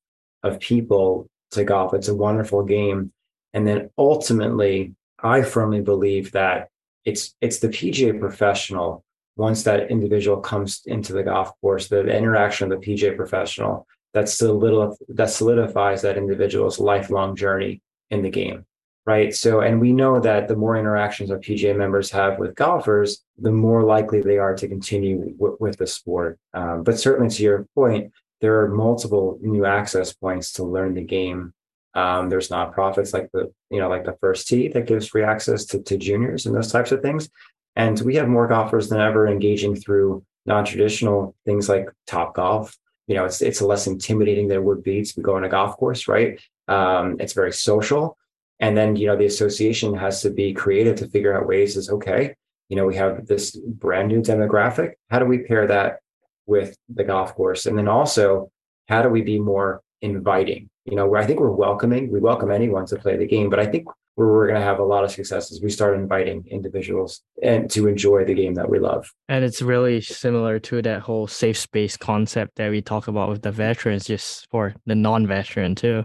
of 0.45 0.61
people 0.61 1.29
to 1.51 1.65
golf? 1.65 1.95
It's 1.95 2.09
a 2.09 2.15
wonderful 2.15 2.63
game. 2.63 3.13
And 3.53 3.67
then 3.67 3.91
ultimately 3.99 4.95
i 5.23 5.41
firmly 5.41 5.81
believe 5.81 6.33
that 6.33 6.69
it's 7.07 7.35
it's 7.41 7.61
the 7.61 7.69
PGA 7.69 8.19
professional 8.21 9.05
once 9.37 9.63
that 9.63 9.91
individual 9.91 10.39
comes 10.39 10.83
into 10.87 11.13
the 11.13 11.23
golf 11.23 11.53
course, 11.61 11.89
the 11.89 12.01
interaction 12.01 12.73
of 12.73 12.81
the 12.81 12.87
PGA 12.87 13.17
professional 13.17 13.87
that's 14.13 14.39
that 14.39 14.47
solidif- 14.47 14.97
that 15.09 15.31
solidifies 15.31 16.03
that 16.03 16.17
individual's 16.17 16.81
lifelong 16.81 17.37
journey 17.37 17.83
in 18.11 18.23
the 18.23 18.31
game, 18.31 18.65
right? 19.05 19.35
So, 19.35 19.61
and 19.61 19.79
we 19.79 19.93
know 19.93 20.21
that 20.21 20.49
the 20.49 20.57
more 20.57 20.77
interactions 20.77 21.31
our 21.31 21.39
PGA 21.39 21.77
members 21.77 22.11
have 22.13 22.39
with 22.39 22.55
golfers, 22.55 23.23
the 23.39 23.53
more 23.53 23.83
likely 23.83 24.23
they 24.23 24.39
are 24.39 24.55
to 24.55 24.69
continue 24.69 25.33
w- 25.33 25.59
with 25.61 25.77
the 25.77 25.87
sport. 25.87 26.39
Um, 26.55 26.83
but 26.83 26.99
certainly, 26.99 27.29
to 27.35 27.43
your 27.43 27.67
point, 27.75 28.13
there 28.41 28.61
are 28.61 28.69
multiple 28.69 29.39
new 29.43 29.67
access 29.67 30.15
points 30.15 30.53
to 30.53 30.65
learn 30.65 30.95
the 30.95 31.03
game 31.03 31.53
um, 31.97 32.29
there's 32.29 32.51
nonprofits 32.51 33.13
like 33.15 33.31
the, 33.33 33.51
you 33.71 33.81
know, 33.81 33.89
like 33.89 34.05
the 34.05 34.17
First 34.21 34.47
Tee 34.49 34.69
that 34.69 34.87
gives 34.87 35.09
free 35.09 35.25
access 35.25 35.65
to, 35.67 35.83
to 35.83 35.97
juniors 35.97 36.45
and 36.45 36.55
those 36.55 36.71
types 36.71 36.93
of 36.93 37.01
things. 37.01 37.31
And 37.75 37.99
we 38.03 38.17
have 38.17 38.29
more 38.29 38.47
golfers 38.47 38.89
than 38.89 39.01
ever 39.01 39.27
engaging 39.27 39.75
through 39.75 40.23
non-traditional 40.45 41.35
things 41.47 41.69
like 41.69 41.89
Top 42.07 42.35
Golf. 42.35 42.77
You 43.07 43.17
know, 43.17 43.25
it's 43.25 43.41
it's 43.41 43.63
less 43.63 43.87
intimidating 43.87 44.49
than 44.49 44.59
it 44.59 44.65
would 44.65 44.83
be 44.83 45.03
to 45.03 45.21
go 45.21 45.37
on 45.37 45.45
a 45.45 45.49
golf 45.49 45.77
course, 45.77 46.07
right? 46.07 46.41
Um, 46.69 47.17
it's 47.19 47.33
very 47.33 47.53
social. 47.53 48.19
And 48.61 48.77
then, 48.77 48.97
you 48.97 49.07
know, 49.07 49.17
the 49.17 49.27
association 49.27 49.95
has 49.95 50.23
to 50.23 50.31
be 50.31 50.53
creative 50.53 50.97
to 50.97 51.09
figure 51.09 51.37
out 51.37 51.47
ways 51.47 51.77
is 51.77 51.91
okay, 51.91 52.35
you 52.69 52.77
know, 52.77 52.87
we 52.87 52.97
have 52.97 53.27
this 53.27 53.57
brand 53.57 54.09
new 54.09 54.21
demographic. 54.21 54.93
How 55.09 55.19
do 55.19 55.25
we 55.25 55.39
pair 55.39 55.67
that 55.67 56.01
with 56.47 56.77
the 56.89 57.05
golf 57.05 57.35
course? 57.35 57.67
And 57.67 57.79
then 57.79 57.89
also, 57.89 58.51
how 58.89 59.03
do 59.03 59.09
we 59.09 59.23
be 59.23 59.39
more 59.39 59.83
inviting? 60.03 60.71
you 60.87 60.95
know, 60.95 61.07
where 61.07 61.21
I 61.21 61.27
think 61.27 61.41
we're 61.41 61.51
welcoming, 61.51 62.11
we 62.13 62.21
welcome 62.21 62.51
anyone 62.51 62.87
to 62.87 62.97
play 62.97 63.17
the 63.17 63.27
game, 63.27 63.51
but 63.51 63.59
I 63.59 63.67
think 63.67 63.89
where 64.15 64.29
we're 64.29 64.47
going 64.47 64.59
to 64.59 64.65
have 64.65 64.79
a 64.79 64.85
lot 64.85 65.05
of 65.05 65.11
successes, 65.11 65.61
we 65.61 65.69
start 65.69 65.99
inviting 65.99 66.45
individuals 66.49 67.23
and 67.43 67.69
to 67.73 67.87
enjoy 67.89 68.25
the 68.25 68.33
game 68.33 68.55
that 68.55 68.71
we 68.71 68.79
love. 68.79 69.13
And 69.29 69.45
it's 69.45 69.61
really 69.61 70.01
similar 70.01 70.59
to 70.61 70.81
that 70.83 71.01
whole 71.01 71.27
safe 71.27 71.59
space 71.59 71.97
concept 71.97 72.57
that 72.57 72.71
we 72.71 72.81
talk 72.81 73.09
about 73.09 73.29
with 73.29 73.43
the 73.43 73.51
veterans, 73.51 74.07
just 74.07 74.49
for 74.51 74.75
the 74.87 74.95
non-veteran 74.95 75.75
too 75.75 76.05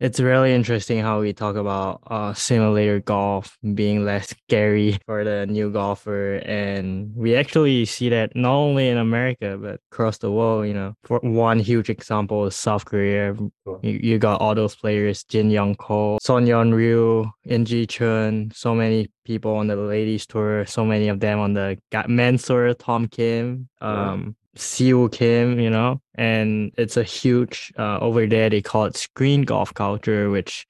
it's 0.00 0.20
really 0.20 0.54
interesting 0.54 1.00
how 1.00 1.20
we 1.20 1.32
talk 1.32 1.56
about 1.56 2.02
uh, 2.06 2.32
simulator 2.32 3.00
golf 3.00 3.58
being 3.74 4.04
less 4.04 4.28
scary 4.28 4.98
for 5.06 5.24
the 5.24 5.46
new 5.46 5.70
golfer. 5.70 6.36
And 6.44 7.14
we 7.16 7.34
actually 7.34 7.84
see 7.84 8.08
that 8.10 8.34
not 8.34 8.54
only 8.54 8.88
in 8.88 8.98
america 8.98 9.58
but 9.60 9.80
across 9.90 10.18
the 10.18 10.30
world 10.30 10.66
you 10.66 10.74
know. 10.74 10.94
For 11.04 11.18
one 11.20 11.58
huge 11.58 11.90
example 11.90 12.46
is 12.46 12.54
south 12.54 12.84
korea. 12.84 13.34
You, 13.82 14.00
you 14.02 14.18
got 14.18 14.40
all 14.40 14.54
those 14.54 14.76
players 14.76 15.24
jin 15.24 15.50
young 15.50 15.74
ko 15.74 16.18
so 16.22 16.34
yeon 16.34 16.72
ryu 16.72 17.30
in 17.44 17.64
chun 17.64 18.50
so 18.54 18.74
many 18.74 19.10
people 19.24 19.56
on 19.56 19.66
the 19.66 19.76
ladies 19.76 20.26
tour 20.26 20.64
so 20.66 20.84
many 20.84 21.08
of 21.08 21.20
them 21.20 21.38
on 21.38 21.52
the 21.54 21.78
men's 22.06 22.44
tour 22.44 22.72
tom 22.74 23.06
kim 23.08 23.68
um, 23.80 24.36
Siwoo 24.58 25.10
Kim, 25.12 25.60
you 25.60 25.70
know, 25.70 26.00
and 26.16 26.72
it's 26.76 26.96
a 26.96 27.02
huge 27.04 27.72
uh, 27.78 27.98
over 28.00 28.26
there. 28.26 28.50
They 28.50 28.60
call 28.60 28.86
it 28.86 28.96
screen 28.96 29.42
golf 29.42 29.72
culture, 29.74 30.30
which 30.30 30.66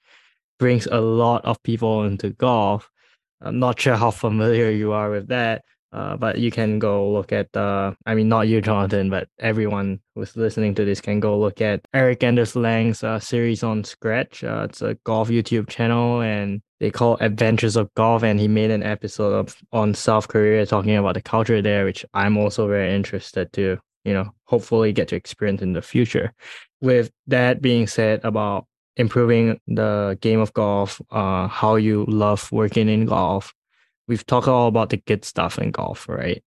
brings 0.59 0.87
a 0.87 1.01
lot 1.01 1.43
of 1.45 1.61
people 1.63 2.03
into 2.03 2.29
golf. 2.31 2.89
I'm 3.41 3.59
not 3.59 3.79
sure 3.79 3.95
how 3.95 4.11
familiar 4.11 4.69
you 4.69 4.91
are 4.93 5.09
with 5.09 5.29
that, 5.29 5.63
Uh, 5.91 6.15
but 6.15 6.37
you 6.37 6.51
can 6.51 6.77
go 6.77 7.11
look 7.11 7.31
at 7.31 7.51
the, 7.53 7.95
I 8.05 8.13
mean, 8.13 8.29
not 8.29 8.47
you, 8.47 8.61
Jonathan, 8.61 9.09
but 9.09 9.27
everyone 9.39 9.99
who's 10.13 10.35
listening 10.37 10.75
to 10.75 10.85
this 10.85 11.01
can 11.01 11.19
go 11.19 11.39
look 11.39 11.61
at 11.61 11.81
Erik 11.93 12.23
Anders 12.23 12.55
Lang's 12.55 13.03
uh, 13.03 13.19
series 13.19 13.63
on 13.63 13.83
Scratch. 13.83 14.43
Uh, 14.43 14.67
it's 14.69 14.81
a 14.83 14.93
golf 15.03 15.29
YouTube 15.29 15.67
channel 15.67 16.21
and 16.21 16.61
they 16.79 16.91
call 16.91 17.17
Adventures 17.21 17.75
of 17.75 17.91
Golf. 17.95 18.21
And 18.21 18.39
he 18.39 18.47
made 18.47 18.69
an 18.69 18.83
episode 18.83 19.33
of 19.33 19.55
on 19.71 19.95
South 19.95 20.27
Korea 20.27 20.65
talking 20.65 20.95
about 20.95 21.15
the 21.15 21.21
culture 21.21 21.61
there, 21.61 21.85
which 21.85 22.05
I'm 22.13 22.37
also 22.37 22.67
very 22.67 22.93
interested 22.93 23.51
to, 23.53 23.79
you 24.05 24.13
know, 24.13 24.29
hopefully 24.45 24.93
get 24.93 25.07
to 25.07 25.15
experience 25.15 25.63
in 25.63 25.73
the 25.73 25.81
future. 25.81 26.33
With 26.81 27.11
that 27.27 27.61
being 27.61 27.87
said 27.87 28.21
about 28.23 28.67
improving 28.95 29.59
the 29.67 30.17
game 30.21 30.39
of 30.39 30.53
golf, 30.53 31.01
uh, 31.09 31.47
how 31.47 31.77
you 31.77 32.05
love 32.07 32.51
working 32.51 32.89
in 32.89 33.05
golf, 33.05 33.53
we've 34.09 34.25
talked 34.25 34.47
all 34.47 34.67
about 34.67 34.89
the 34.89 34.97
good 34.97 35.23
stuff 35.23 35.57
in 35.59 35.71
golf, 35.71 36.09
right? 36.09 36.43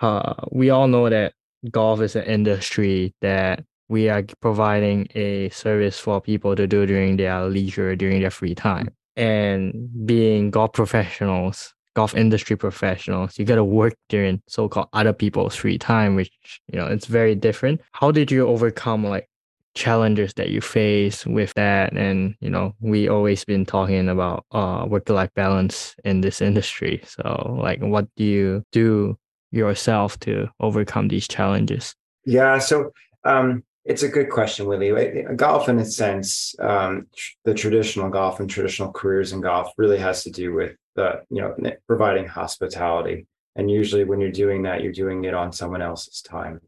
Uh, 0.00 0.34
we 0.52 0.70
all 0.70 0.86
know 0.86 1.08
that 1.08 1.32
golf 1.70 2.00
is 2.00 2.14
an 2.14 2.24
industry 2.24 3.14
that 3.22 3.64
we 3.88 4.08
are 4.08 4.22
providing 4.40 5.08
a 5.14 5.48
service 5.48 5.98
for 5.98 6.20
people 6.20 6.54
to 6.54 6.66
do 6.66 6.86
during 6.86 7.16
their 7.16 7.46
leisure, 7.46 7.96
during 7.96 8.20
their 8.20 8.30
free 8.30 8.54
time. 8.54 8.90
And 9.16 10.06
being 10.06 10.50
golf 10.50 10.74
professionals, 10.74 11.74
golf 11.96 12.14
industry 12.14 12.56
professionals, 12.56 13.38
you 13.38 13.44
got 13.44 13.56
to 13.56 13.64
work 13.64 13.94
during 14.08 14.42
so-called 14.46 14.88
other 14.92 15.12
people's 15.12 15.56
free 15.56 15.78
time, 15.78 16.14
which 16.14 16.30
you 16.72 16.78
know 16.78 16.86
it's 16.86 17.06
very 17.06 17.34
different. 17.34 17.80
How 17.92 18.10
did 18.12 18.30
you 18.30 18.46
overcome 18.46 19.04
like 19.04 19.28
challenges 19.74 20.34
that 20.34 20.50
you 20.50 20.60
face 20.60 21.24
with 21.26 21.52
that. 21.54 21.92
And 21.92 22.34
you 22.40 22.50
know 22.50 22.74
we 22.80 23.08
always 23.08 23.44
been 23.44 23.64
talking 23.64 24.08
about 24.08 24.44
uh 24.50 24.84
work 24.88 25.08
life 25.08 25.30
balance 25.34 25.94
in 26.04 26.20
this 26.20 26.40
industry. 26.40 27.02
So 27.06 27.58
like 27.62 27.80
what 27.80 28.08
do 28.16 28.24
you 28.24 28.64
do 28.72 29.16
yourself 29.50 30.18
to 30.20 30.48
overcome 30.60 31.08
these 31.08 31.28
challenges? 31.28 31.94
Yeah 32.24 32.58
so 32.58 32.92
um 33.24 33.62
it's 33.84 34.02
a 34.02 34.08
good 34.08 34.30
question 34.30 34.66
willie. 34.66 35.24
Golf 35.36 35.68
in 35.68 35.78
a 35.78 35.84
sense 35.84 36.54
um 36.60 37.06
the 37.44 37.54
traditional 37.54 38.10
golf 38.10 38.40
and 38.40 38.50
traditional 38.50 38.92
careers 38.92 39.32
in 39.32 39.40
golf 39.40 39.72
really 39.78 39.98
has 39.98 40.24
to 40.24 40.30
do 40.30 40.52
with 40.52 40.76
the 40.96 41.22
you 41.30 41.40
know 41.40 41.54
providing 41.86 42.26
hospitality. 42.26 43.26
And 43.56 43.70
usually 43.70 44.04
when 44.04 44.20
you're 44.20 44.32
doing 44.32 44.62
that 44.62 44.82
you're 44.82 44.92
doing 44.92 45.24
it 45.24 45.34
on 45.34 45.52
someone 45.52 45.82
else's 45.82 46.22
time 46.22 46.60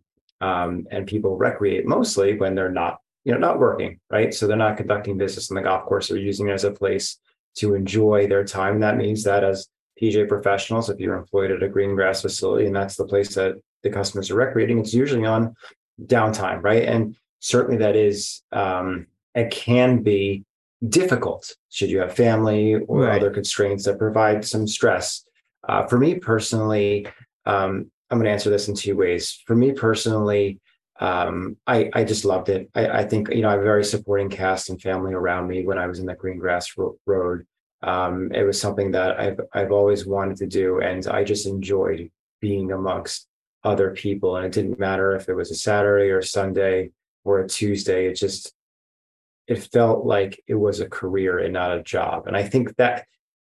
um, 0.43 0.87
and 0.91 1.07
people 1.07 1.37
recreate 1.37 1.87
mostly 1.87 2.37
when 2.37 2.55
they're 2.55 2.71
not, 2.71 2.99
you 3.25 3.33
know, 3.33 3.39
not 3.39 3.59
working, 3.59 4.01
right? 4.11 4.35
So 4.35 4.47
they're 4.47 4.57
not 4.57 4.77
conducting 4.77 5.17
business 5.17 5.51
on 5.51 5.55
the 5.55 5.63
golf 5.63 5.85
course; 5.85 6.09
they're 6.09 6.19
using 6.19 6.49
it 6.49 6.53
as 6.53 6.65
a 6.65 6.71
place 6.71 7.19
to 7.57 7.75
enjoy 7.75 8.27
their 8.27 8.45
time. 8.45 8.81
That 8.81 8.97
means 8.97 9.25
that 9.25 9.45
as 9.45 9.69
PGA 10.01 10.29
professionals, 10.29 10.91
if 10.91 10.99
you're 10.99 11.17
employed 11.17 11.51
at 11.51 11.63
a 11.63 11.69
green 11.69 11.95
grass 11.95 12.23
facility 12.23 12.67
and 12.67 12.75
that's 12.75 12.97
the 12.97 13.07
place 13.07 13.35
that 13.35 13.55
the 13.83 13.91
customers 13.91 14.31
are 14.31 14.37
recreating, 14.37 14.79
it's 14.79 14.95
usually 14.95 15.25
on 15.25 15.55
downtime, 16.07 16.63
right? 16.63 16.85
And 16.85 17.15
certainly 17.41 17.77
that 17.79 17.95
is, 17.95 18.43
um, 18.53 19.07
it 19.35 19.51
can 19.51 20.03
be 20.03 20.45
difficult 20.89 21.55
should 21.71 21.91
you 21.91 22.01
have 22.01 22.15
family 22.15 22.75
or 22.75 23.03
right. 23.03 23.21
other 23.21 23.31
constraints 23.31 23.85
that 23.85 23.99
provide 23.99 24.45
some 24.45 24.67
stress. 24.67 25.25
Uh, 25.69 25.87
for 25.87 25.99
me 25.99 26.17
personally, 26.17 27.07
um, 27.47 27.91
I'm 28.13 28.19
going 28.19 28.27
to 28.27 28.33
answer 28.33 28.51
this 28.51 28.69
in 28.69 28.75
two 28.75 28.95
ways. 28.95 29.43
For 29.47 29.57
me 29.57 29.73
personally, 29.73 30.61
um, 31.01 31.57
I, 31.67 31.91
I 31.95 32.05
just 32.05 32.27
loved 32.27 32.51
it. 32.51 32.69
I, 32.75 32.87
I, 32.89 33.05
think, 33.07 33.31
you 33.33 33.41
know, 33.41 33.49
I 33.49 33.53
have 33.53 33.63
a 33.63 33.65
very 33.65 33.85
supporting 33.85 34.29
cast 34.29 34.69
and 34.69 34.81
family 34.81 35.15
around 35.15 35.49
me 35.49 35.65
when 35.65 35.79
I 35.79 35.87
was 35.87 35.99
in 35.99 36.05
the 36.05 36.15
green 36.15 36.39
grass 36.39 36.77
ro- 36.77 36.99
road. 37.07 37.47
Um, 37.83 38.31
it 38.33 38.43
was 38.43 38.61
something 38.61 38.91
that 38.91 39.19
I've, 39.19 39.41
I've 39.55 39.73
always 39.73 40.07
wanted 40.07 40.37
to 40.37 40.47
do. 40.47 40.81
And 40.81 41.07
I 41.07 41.25
just 41.25 41.47
enjoyed 41.47 42.11
being 42.43 42.71
amongst 42.71 43.29
other 43.65 43.93
people. 43.93 44.37
And 44.37 44.45
it 44.45 44.53
didn't 44.53 44.79
matter 44.79 45.17
if 45.17 45.31
it 45.31 45.35
was 45.35 45.51
a 45.51 45.55
Saturday 45.55 46.11
or 46.11 46.19
a 46.19 46.25
Sunday 46.25 46.91
or 47.25 47.41
a 47.41 47.49
Tuesday. 47.49 48.09
It 48.09 48.15
just, 48.15 48.53
it 49.49 49.71
felt 49.73 50.05
like 50.05 50.39
it 50.47 50.55
was 50.55 50.81
a 50.81 50.89
career 50.89 51.39
and 51.39 51.55
not 51.55 51.79
a 51.79 51.83
job. 51.83 52.27
And 52.27 52.37
I 52.37 52.43
think 52.43 52.77
that 52.77 53.07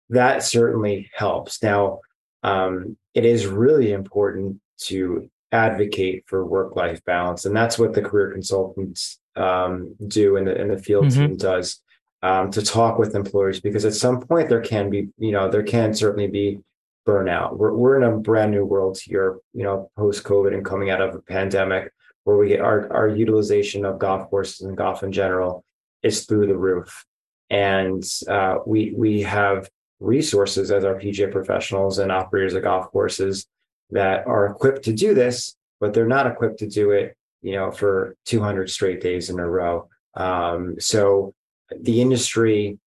that 0.10 0.44
certainly 0.44 1.10
helps. 1.16 1.64
Now, 1.64 2.02
um, 2.44 2.98
it 3.14 3.26
is 3.26 3.48
really 3.48 3.92
important 3.92 4.60
to 4.86 5.30
advocate 5.52 6.24
for 6.28 6.46
work 6.46 6.76
life 6.76 7.04
balance, 7.06 7.46
and 7.46 7.56
that's 7.56 7.78
what 7.78 7.94
the 7.94 8.02
career 8.02 8.32
consultants 8.32 9.20
um, 9.36 9.96
do, 10.08 10.38
and 10.38 10.48
the 10.48 10.60
and 10.60 10.72
the 10.72 10.78
field 10.78 11.06
mm-hmm. 11.06 11.28
team 11.28 11.38
does 11.38 11.82
um, 12.24 12.52
to 12.52 12.62
talk 12.62 13.00
with 13.00 13.16
employers 13.16 13.60
because 13.60 13.86
at 13.86 13.94
some 13.94 14.22
point 14.22 14.50
there 14.50 14.62
can 14.62 14.90
be, 14.90 15.10
you 15.18 15.32
know, 15.32 15.50
there 15.50 15.64
can 15.64 15.94
certainly 15.94 16.28
be 16.28 16.60
burnout. 17.08 17.58
We're 17.58 17.74
we're 17.74 17.98
in 17.98 18.04
a 18.04 18.18
brand 18.18 18.52
new 18.52 18.66
world 18.66 19.00
here, 19.00 19.40
you 19.54 19.64
know, 19.64 19.90
post 19.98 20.24
COVID 20.24 20.54
and 20.54 20.66
coming 20.66 20.90
out 20.90 21.02
of 21.02 21.16
a 21.16 21.22
pandemic, 21.22 21.92
where 22.24 22.38
we 22.38 22.50
get 22.50 22.62
our 22.62 22.92
our 22.94 23.08
utilization 23.08 23.86
of 23.86 24.00
golf 24.00 24.30
courses 24.30 24.62
and 24.62 24.78
golf 24.78 25.04
in 25.04 25.12
general 25.12 25.64
is 26.04 26.26
through 26.26 26.48
the 26.48 26.58
roof, 26.58 27.06
and 27.50 28.04
uh, 28.28 28.58
we 28.66 28.94
we 28.96 29.22
have 29.22 29.70
resources 30.02 30.72
as 30.72 30.84
our 30.84 30.96
PGA 30.96 31.32
professionals 31.32 32.00
and 32.00 32.12
operators 32.12 32.54
of 32.54 32.64
golf 32.64 32.92
courses 32.92 33.46
that 33.92 34.26
are 34.28 34.48
equipped 34.48 34.84
to 34.84 34.94
do 34.94 35.14
this, 35.14 35.56
but 35.80 35.94
they're 35.94 36.08
not 36.08 36.28
equipped 36.28 36.60
to 36.60 36.68
do 36.68 36.92
it, 36.92 37.16
you 37.42 37.54
know, 37.54 37.72
for 37.72 38.16
200 38.26 38.70
straight 38.70 39.00
days 39.00 39.30
in 39.30 39.40
a 39.40 39.48
row. 39.48 39.88
Um, 40.16 40.76
so 40.80 41.34
the 41.80 42.02
industry 42.02 42.80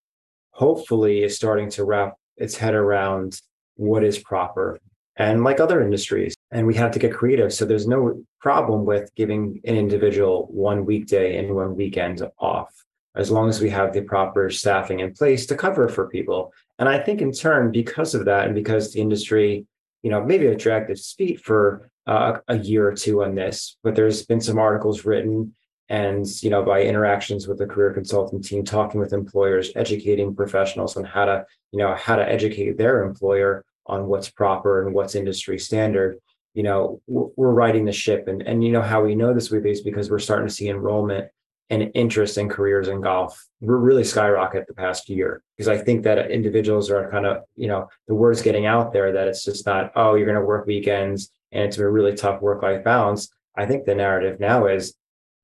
hopefully 0.51 1.23
is 1.23 1.37
starting 1.37 1.71
to 1.71 1.85
wrap 1.85 2.15
its 2.37 2.57
head 2.57 2.75
around 2.75 3.41
what 3.77 4.05
is 4.05 4.19
proper 4.19 4.79
and 5.17 5.45
like 5.45 5.61
other 5.61 5.83
industries 5.83 6.35
and 6.51 6.67
we 6.67 6.75
have 6.75 6.91
to 6.93 6.99
get 6.99 7.13
creative 7.13 7.53
so 7.53 7.65
there's 7.65 7.87
no 7.87 8.23
problem 8.41 8.85
with 8.85 9.13
giving 9.15 9.61
an 9.65 9.77
individual 9.77 10.47
one 10.51 10.85
weekday 10.85 11.39
and 11.39 11.55
one 11.55 11.75
weekend 11.75 12.23
off 12.39 12.73
as 13.17 13.31
long 13.31 13.49
as 13.49 13.61
we 13.61 13.71
have 13.71 13.93
the 13.93 14.03
proper 14.03 14.51
staffing 14.51 15.01
in 15.01 15.13
place 15.13 15.47
to 15.47 15.57
cover 15.57 15.89
for 15.89 16.09
people. 16.09 16.53
And 16.79 16.89
I 16.89 16.99
think 16.99 17.21
in 17.21 17.33
turn, 17.33 17.71
because 17.71 18.15
of 18.15 18.25
that, 18.25 18.47
and 18.47 18.55
because 18.55 18.93
the 18.93 19.01
industry, 19.01 19.67
you 20.03 20.11
know, 20.11 20.25
maybe 20.25 20.47
have 20.47 20.59
dragged 20.59 20.91
its 20.91 21.13
feet 21.13 21.41
for 21.41 21.91
uh, 22.07 22.39
a 22.49 22.59
year 22.59 22.89
or 22.89 22.95
two 22.95 23.23
on 23.23 23.35
this, 23.35 23.77
but 23.83 23.95
there's 23.95 24.27
been 24.27 24.41
some 24.41 24.59
articles 24.59 25.05
written 25.05 25.55
and 25.91 26.27
you 26.43 26.49
know 26.49 26.63
by 26.63 26.83
interactions 26.83 27.47
with 27.47 27.59
the 27.59 27.67
career 27.67 27.93
consultant 27.93 28.43
team 28.43 28.65
talking 28.65 28.99
with 28.99 29.13
employers 29.13 29.71
educating 29.77 30.35
professionals 30.35 30.97
on 30.97 31.05
how 31.05 31.27
to 31.27 31.45
you 31.73 31.79
know 31.79 31.95
how 31.95 32.17
to 32.17 32.27
educate 32.27 32.79
their 32.79 33.03
employer 33.05 33.65
on 33.87 34.07
what's 34.07 34.31
proper 34.31 34.85
and 34.85 34.95
what's 34.95 35.15
industry 35.15 35.59
standard. 35.59 36.19
You 36.55 36.63
know 36.63 37.01
we're 37.07 37.51
riding 37.51 37.85
the 37.85 37.93
ship. 37.93 38.29
And 38.29 38.43
and 38.43 38.65
you 38.65 38.73
know 38.73 38.83
how 38.83 39.03
we 39.03 39.15
know 39.15 39.35
this 39.35 39.51
with 39.51 39.67
is 39.67 39.83
because 39.83 40.11
we're 40.11 40.19
starting 40.19 40.49
to 40.49 40.55
see 40.55 40.69
enrollment 40.69 41.29
and 41.75 41.91
interest 41.95 42.39
in 42.39 42.49
careers 42.49 42.89
in 42.89 43.01
golf 43.01 43.45
really 43.61 44.05
skyrocket 44.05 44.67
the 44.67 44.75
past 44.75 45.09
year 45.09 45.43
because 45.57 45.69
I 45.69 45.79
think 45.79 46.05
that 46.05 46.31
individuals 46.31 46.91
are 46.91 47.11
kind 47.11 47.27
of, 47.27 47.45
you 47.57 47.67
know, 47.67 47.89
the 48.07 48.15
word's 48.15 48.43
getting 48.43 48.67
out 48.67 48.93
there 48.93 49.13
that 49.13 49.29
it's 49.29 49.45
just 49.45 49.67
not, 49.67 49.93
oh, 49.97 50.15
you're 50.15 50.27
going 50.27 50.39
to 50.39 50.45
work 50.45 50.67
weekends 50.67 51.31
and 51.53 51.65
it's 51.65 51.79
a 51.79 51.89
really 51.89 52.15
tough 52.15 52.41
work 52.41 52.63
life 52.63 52.85
balance. 52.85 53.33
I 53.57 53.67
think 53.67 53.85
the 53.85 53.95
narrative 53.95 54.39
now 54.39 54.67
is 54.67 54.95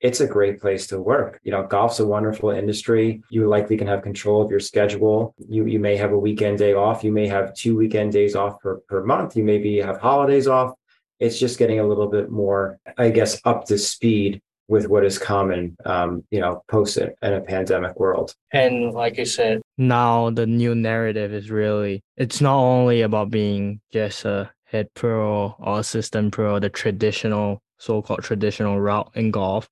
it's 0.01 0.21
a 0.21 0.27
great 0.27 0.61
place 0.61 0.87
to 0.89 1.01
work. 1.01 1.41
You 1.43 1.53
know, 1.53 1.67
golf's 1.67 2.01
a 2.01 2.07
wonderful 2.07 2.51
industry. 2.51 3.23
You 3.29 3.49
likely 3.49 3.77
can 3.77 3.87
have 3.87 4.03
control 4.03 4.43
of 4.43 4.51
your 4.51 4.61
schedule. 4.61 5.35
You 5.39 5.67
you 5.67 5.79
may 5.79 5.97
have 5.97 6.13
a 6.13 6.19
weekend 6.19 6.59
day 6.59 6.73
off. 6.73 7.05
You 7.05 7.13
may 7.13 7.27
have 7.27 7.55
two 7.55 7.77
weekend 7.77 8.13
days 8.13 8.35
off 8.35 8.61
per, 8.61 8.77
per 8.89 9.05
month. 9.05 9.37
You 9.37 9.45
maybe 9.45 9.79
have 9.79 10.01
holidays 10.01 10.49
off. 10.49 10.75
It's 11.19 11.39
just 11.39 11.59
getting 11.59 11.81
a 11.81 11.87
little 11.87 12.09
bit 12.09 12.31
more, 12.31 12.79
I 12.97 13.11
guess, 13.11 13.41
up 13.45 13.67
to 13.67 13.77
speed 13.77 14.41
with 14.71 14.87
what 14.89 15.05
is 15.05 15.19
common, 15.19 15.77
um, 15.85 16.25
you 16.31 16.41
know, 16.41 16.63
post 16.69 16.97
in 16.97 17.13
a 17.23 17.41
pandemic 17.41 17.99
world. 17.99 18.35
And 18.53 18.93
like 18.93 19.19
I 19.19 19.25
said, 19.25 19.61
now 19.77 20.31
the 20.31 20.47
new 20.47 20.77
narrative 20.77 21.35
is 21.35 21.51
really 21.51 22.03
it's 22.17 22.41
not 22.41 22.57
only 22.57 23.03
about 23.03 23.31
being 23.31 23.81
just 23.93 24.25
a 24.25 24.51
head 24.65 24.89
pro 24.95 25.57
or 25.59 25.81
assistant 25.81 26.33
pro, 26.33 26.61
the 26.61 26.71
traditional 26.71 27.61
so-called 27.79 28.23
traditional 28.23 28.81
route 28.81 29.11
in 29.15 29.33
golf. 29.33 29.69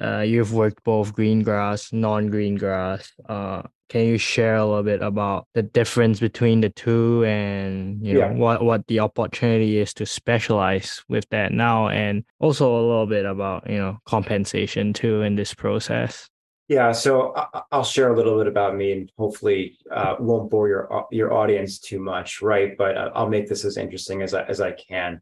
Uh, 0.00 0.20
you've 0.20 0.52
worked 0.52 0.82
both 0.84 1.12
green 1.12 1.42
grass, 1.42 1.92
non-green 1.92 2.56
grass. 2.56 3.12
Uh, 3.28 3.62
can 3.92 4.06
you 4.06 4.16
share 4.16 4.56
a 4.56 4.64
little 4.64 4.82
bit 4.82 5.02
about 5.02 5.46
the 5.52 5.62
difference 5.62 6.18
between 6.18 6.62
the 6.62 6.70
two 6.70 7.22
and 7.26 8.04
you 8.04 8.14
know 8.14 8.20
yeah. 8.20 8.32
what 8.32 8.64
what 8.64 8.86
the 8.86 8.98
opportunity 8.98 9.76
is 9.76 9.92
to 9.92 10.06
specialize 10.06 11.04
with 11.10 11.28
that 11.28 11.52
now 11.52 11.88
and 11.88 12.24
also 12.40 12.74
a 12.74 12.80
little 12.80 13.06
bit 13.06 13.26
about 13.26 13.68
you 13.68 13.76
know 13.76 13.98
compensation 14.06 14.94
too 14.94 15.20
in 15.20 15.36
this 15.36 15.52
process 15.52 16.30
yeah 16.68 16.90
so 16.90 17.34
i'll 17.70 17.84
share 17.84 18.10
a 18.10 18.16
little 18.16 18.38
bit 18.38 18.46
about 18.46 18.74
me 18.74 18.92
and 18.92 19.12
hopefully 19.18 19.76
uh, 19.90 20.16
won't 20.18 20.50
bore 20.50 20.68
your 20.68 21.06
your 21.10 21.34
audience 21.34 21.78
too 21.78 22.00
much 22.00 22.40
right 22.40 22.78
but 22.78 22.96
uh, 22.96 23.10
i'll 23.14 23.28
make 23.28 23.46
this 23.46 23.62
as 23.62 23.76
interesting 23.76 24.22
as 24.22 24.32
I, 24.32 24.42
as 24.44 24.58
I 24.62 24.72
can 24.72 25.20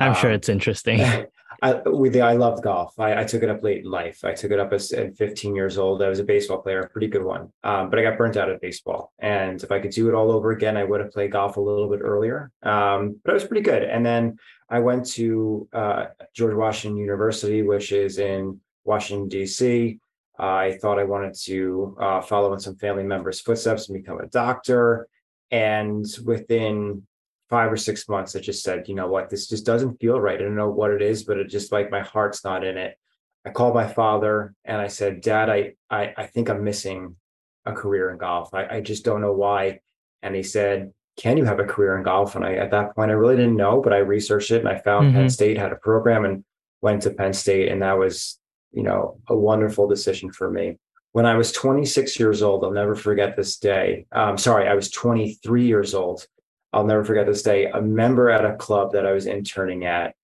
i'm 0.00 0.10
um, 0.10 0.16
sure 0.16 0.32
it's 0.32 0.48
interesting 0.48 0.98
I 1.62 1.74
with 1.86 2.12
the, 2.12 2.20
I 2.20 2.34
loved 2.34 2.62
golf. 2.62 2.98
I, 2.98 3.20
I, 3.20 3.24
took 3.24 3.42
it 3.42 3.48
up 3.48 3.62
late 3.62 3.84
in 3.84 3.90
life. 3.90 4.24
I 4.24 4.32
took 4.34 4.50
it 4.50 4.60
up 4.60 4.72
as 4.72 4.92
at 4.92 5.16
15 5.16 5.54
years 5.54 5.78
old. 5.78 6.02
I 6.02 6.08
was 6.08 6.18
a 6.18 6.24
baseball 6.24 6.62
player, 6.62 6.80
a 6.80 6.88
pretty 6.88 7.08
good 7.08 7.24
one. 7.24 7.52
Um, 7.64 7.90
but 7.90 7.98
I 7.98 8.02
got 8.02 8.18
burnt 8.18 8.36
out 8.36 8.50
at 8.50 8.60
baseball. 8.60 9.12
And 9.18 9.62
if 9.62 9.72
I 9.72 9.80
could 9.80 9.90
do 9.90 10.08
it 10.08 10.14
all 10.14 10.30
over 10.30 10.50
again, 10.50 10.76
I 10.76 10.84
would 10.84 11.00
have 11.00 11.10
played 11.10 11.32
golf 11.32 11.56
a 11.56 11.60
little 11.60 11.88
bit 11.88 12.00
earlier. 12.00 12.52
Um, 12.62 13.20
but 13.24 13.32
I 13.32 13.34
was 13.34 13.44
pretty 13.44 13.62
good. 13.62 13.82
And 13.82 14.04
then 14.04 14.38
I 14.68 14.80
went 14.80 15.06
to 15.12 15.68
uh, 15.72 16.06
George 16.34 16.54
Washington 16.54 16.98
University, 16.98 17.62
which 17.62 17.92
is 17.92 18.18
in 18.18 18.60
Washington 18.84 19.28
D.C. 19.28 19.98
I 20.38 20.78
thought 20.80 21.00
I 21.00 21.04
wanted 21.04 21.34
to 21.44 21.96
uh, 21.98 22.20
follow 22.20 22.52
in 22.52 22.60
some 22.60 22.76
family 22.76 23.02
members' 23.02 23.40
footsteps 23.40 23.88
and 23.88 24.00
become 24.00 24.20
a 24.20 24.26
doctor. 24.26 25.08
And 25.50 26.06
within 26.24 27.07
five 27.48 27.72
or 27.72 27.76
six 27.76 28.08
months, 28.08 28.36
I 28.36 28.40
just 28.40 28.62
said, 28.62 28.88
you 28.88 28.94
know 28.94 29.08
what, 29.08 29.30
this 29.30 29.48
just 29.48 29.66
doesn't 29.66 30.00
feel 30.00 30.20
right. 30.20 30.38
I 30.38 30.42
don't 30.42 30.56
know 30.56 30.70
what 30.70 30.90
it 30.90 31.02
is, 31.02 31.24
but 31.24 31.38
it 31.38 31.48
just 31.48 31.72
like 31.72 31.90
my 31.90 32.00
heart's 32.00 32.44
not 32.44 32.64
in 32.64 32.76
it. 32.76 32.98
I 33.46 33.50
called 33.50 33.74
my 33.74 33.86
father 33.86 34.54
and 34.64 34.80
I 34.80 34.88
said, 34.88 35.20
Dad, 35.20 35.48
I 35.48 35.74
I, 35.90 36.12
I 36.16 36.26
think 36.26 36.50
I'm 36.50 36.64
missing 36.64 37.16
a 37.64 37.72
career 37.72 38.10
in 38.10 38.18
golf. 38.18 38.52
I, 38.52 38.66
I 38.66 38.80
just 38.80 39.04
don't 39.04 39.20
know 39.20 39.32
why. 39.32 39.80
And 40.22 40.34
he 40.34 40.42
said, 40.42 40.92
Can 41.16 41.36
you 41.36 41.44
have 41.44 41.60
a 41.60 41.64
career 41.64 41.96
in 41.96 42.02
golf? 42.02 42.36
And 42.36 42.44
I 42.44 42.54
at 42.54 42.70
that 42.72 42.94
point 42.94 43.10
I 43.10 43.14
really 43.14 43.36
didn't 43.36 43.56
know, 43.56 43.80
but 43.80 43.92
I 43.92 43.98
researched 43.98 44.50
it 44.50 44.60
and 44.60 44.68
I 44.68 44.78
found 44.78 45.06
mm-hmm. 45.06 45.16
Penn 45.16 45.30
State 45.30 45.58
had 45.58 45.72
a 45.72 45.76
program 45.76 46.24
and 46.24 46.44
went 46.82 47.02
to 47.02 47.10
Penn 47.10 47.32
State. 47.32 47.70
And 47.70 47.82
that 47.82 47.98
was, 47.98 48.38
you 48.72 48.82
know, 48.82 49.20
a 49.28 49.36
wonderful 49.36 49.88
decision 49.88 50.30
for 50.30 50.50
me 50.50 50.76
when 51.12 51.26
I 51.26 51.34
was 51.34 51.52
26 51.52 52.20
years 52.20 52.42
old, 52.42 52.64
I'll 52.64 52.70
never 52.70 52.94
forget 52.94 53.36
this 53.36 53.56
day. 53.56 54.06
Um, 54.12 54.38
sorry, 54.38 54.68
I 54.68 54.74
was 54.74 54.90
23 54.90 55.66
years 55.66 55.94
old. 55.94 56.26
I'll 56.72 56.86
never 56.86 57.04
forget 57.04 57.26
this 57.26 57.42
day. 57.42 57.66
A 57.66 57.80
member 57.80 58.30
at 58.30 58.44
a 58.44 58.56
club 58.56 58.92
that 58.92 59.06
I 59.06 59.12
was 59.12 59.26
interning 59.26 59.84
at 59.84 60.14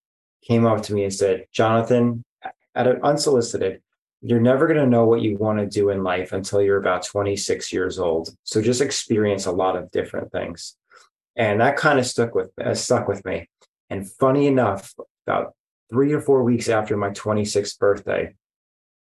came 0.43 0.65
up 0.65 0.83
to 0.83 0.93
me 0.93 1.03
and 1.03 1.13
said, 1.13 1.45
Jonathan, 1.51 2.23
at 2.75 2.87
an 2.87 2.99
unsolicited, 3.03 3.81
you're 4.21 4.39
never 4.39 4.67
going 4.67 4.79
to 4.79 4.87
know 4.87 5.05
what 5.05 5.21
you 5.21 5.37
want 5.37 5.59
to 5.59 5.67
do 5.67 5.89
in 5.89 6.03
life 6.03 6.33
until 6.33 6.61
you're 6.61 6.79
about 6.79 7.05
26 7.05 7.71
years 7.73 7.99
old. 7.99 8.35
So 8.43 8.61
just 8.61 8.81
experience 8.81 9.45
a 9.45 9.51
lot 9.51 9.75
of 9.75 9.91
different 9.91 10.31
things. 10.31 10.75
And 11.35 11.61
that 11.61 11.77
kind 11.77 11.99
of 11.99 12.05
stuck 12.05 12.33
with 12.33 12.51
uh, 12.63 12.73
stuck 12.73 13.07
with 13.07 13.25
me. 13.25 13.49
And 13.89 14.09
funny 14.09 14.47
enough, 14.47 14.93
about 15.27 15.53
three 15.89 16.13
or 16.13 16.21
four 16.21 16.43
weeks 16.43 16.69
after 16.69 16.95
my 16.97 17.09
26th 17.09 17.77
birthday, 17.77 18.33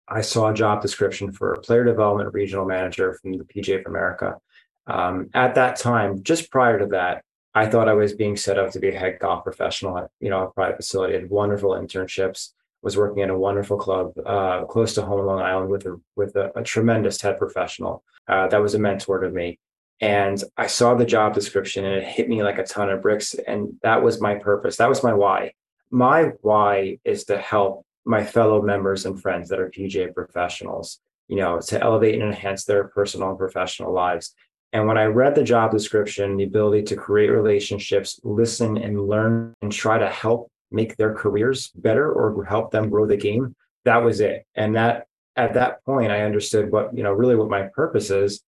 I 0.09 0.23
saw 0.23 0.51
a 0.51 0.55
job 0.55 0.83
description 0.83 1.33
for 1.33 1.53
a 1.53 1.61
player 1.61 1.85
development 1.85 2.33
regional 2.35 2.65
manager 2.65 3.15
from 3.21 3.33
the 3.33 3.45
PGA 3.45 3.81
of 3.81 3.87
America. 3.87 4.39
Um, 4.87 5.31
at 5.35 5.55
that 5.55 5.77
time, 5.77 6.23
just 6.23 6.51
prior 6.51 6.79
to 6.81 6.87
that, 6.87 7.23
I 7.55 7.67
thought 7.67 7.89
I 7.89 7.95
was 7.95 8.15
being 8.15 8.37
set 8.37 8.59
up 8.59 8.71
to 8.73 8.81
be 8.81 8.89
a 8.89 8.99
head 8.99 9.19
golf 9.21 9.45
professional 9.45 9.99
at 9.99 10.11
you 10.21 10.31
know 10.31 10.45
a 10.45 10.51
private 10.51 10.77
facility. 10.77 11.15
I 11.15 11.21
had 11.21 11.31
wonderful 11.31 11.71
internships. 11.71 12.51
Was 12.83 12.97
working 12.97 13.23
at 13.23 13.31
a 13.31 13.39
wonderful 13.39 13.77
club 13.77 14.13
uh, 14.27 14.65
close 14.65 14.93
to 14.97 15.03
home 15.03 15.25
Long 15.25 15.41
Island 15.41 15.71
with 15.71 15.87
a 15.87 16.01
with 16.17 16.35
a, 16.35 16.51
a 16.59 16.65
tremendous 16.65 17.21
head 17.21 17.39
professional 17.39 18.03
uh, 18.29 18.49
that 18.49 18.63
was 18.63 18.75
a 18.75 18.79
mentor 18.79 19.21
to 19.21 19.31
me. 19.31 19.59
And 20.01 20.43
I 20.57 20.67
saw 20.67 20.95
the 20.95 21.05
job 21.05 21.35
description 21.35 21.85
and 21.85 21.95
it 21.95 22.05
hit 22.05 22.29
me 22.29 22.43
like 22.43 22.59
a 22.59 22.65
ton 22.65 22.91
of 22.91 23.03
bricks. 23.03 23.35
And 23.35 23.75
that 23.83 24.03
was 24.03 24.21
my 24.21 24.35
purpose. 24.35 24.77
That 24.77 24.89
was 24.89 25.03
my 25.03 25.15
why. 25.15 25.53
My 25.91 26.33
why 26.41 26.99
is 27.05 27.25
to 27.25 27.39
help 27.39 27.87
my 28.05 28.25
fellow 28.25 28.63
members 28.63 29.07
and 29.07 29.21
friends 29.21 29.49
that 29.49 29.61
are 29.61 29.71
PGA 29.71 30.13
professionals, 30.13 30.99
you 31.29 31.37
know, 31.37 31.61
to 31.61 31.81
elevate 31.81 32.15
and 32.15 32.25
enhance 32.25 32.65
their 32.65 32.85
personal 32.85 33.31
and 33.31 33.39
professional 33.39 33.93
lives. 33.93 34.35
And 34.73 34.87
when 34.87 34.97
I 34.97 35.05
read 35.05 35.35
the 35.35 35.45
job 35.45 35.71
description, 35.71 36.37
the 36.37 36.45
ability 36.45 36.85
to 36.85 36.97
create 36.97 37.29
relationships, 37.29 38.19
listen 38.25 38.79
and 38.79 39.07
learn 39.07 39.55
and 39.61 39.71
try 39.71 39.99
to 39.99 40.09
help 40.09 40.51
make 40.71 40.97
their 40.97 41.15
careers 41.15 41.69
better 41.75 42.11
or 42.11 42.45
help 42.45 42.71
them 42.71 42.89
grow 42.89 43.07
the 43.07 43.17
game, 43.17 43.55
that 43.85 43.99
was 43.99 44.21
it. 44.21 44.47
And 44.55 44.77
that 44.77 45.07
at 45.37 45.55
that 45.55 45.85
point, 45.85 46.11
I 46.11 46.23
understood 46.23 46.73
what, 46.73 46.97
you 46.97 47.03
know, 47.03 47.13
really 47.13 47.37
what 47.37 47.51
my 47.51 47.69
purpose 47.75 48.11
is. 48.11 48.43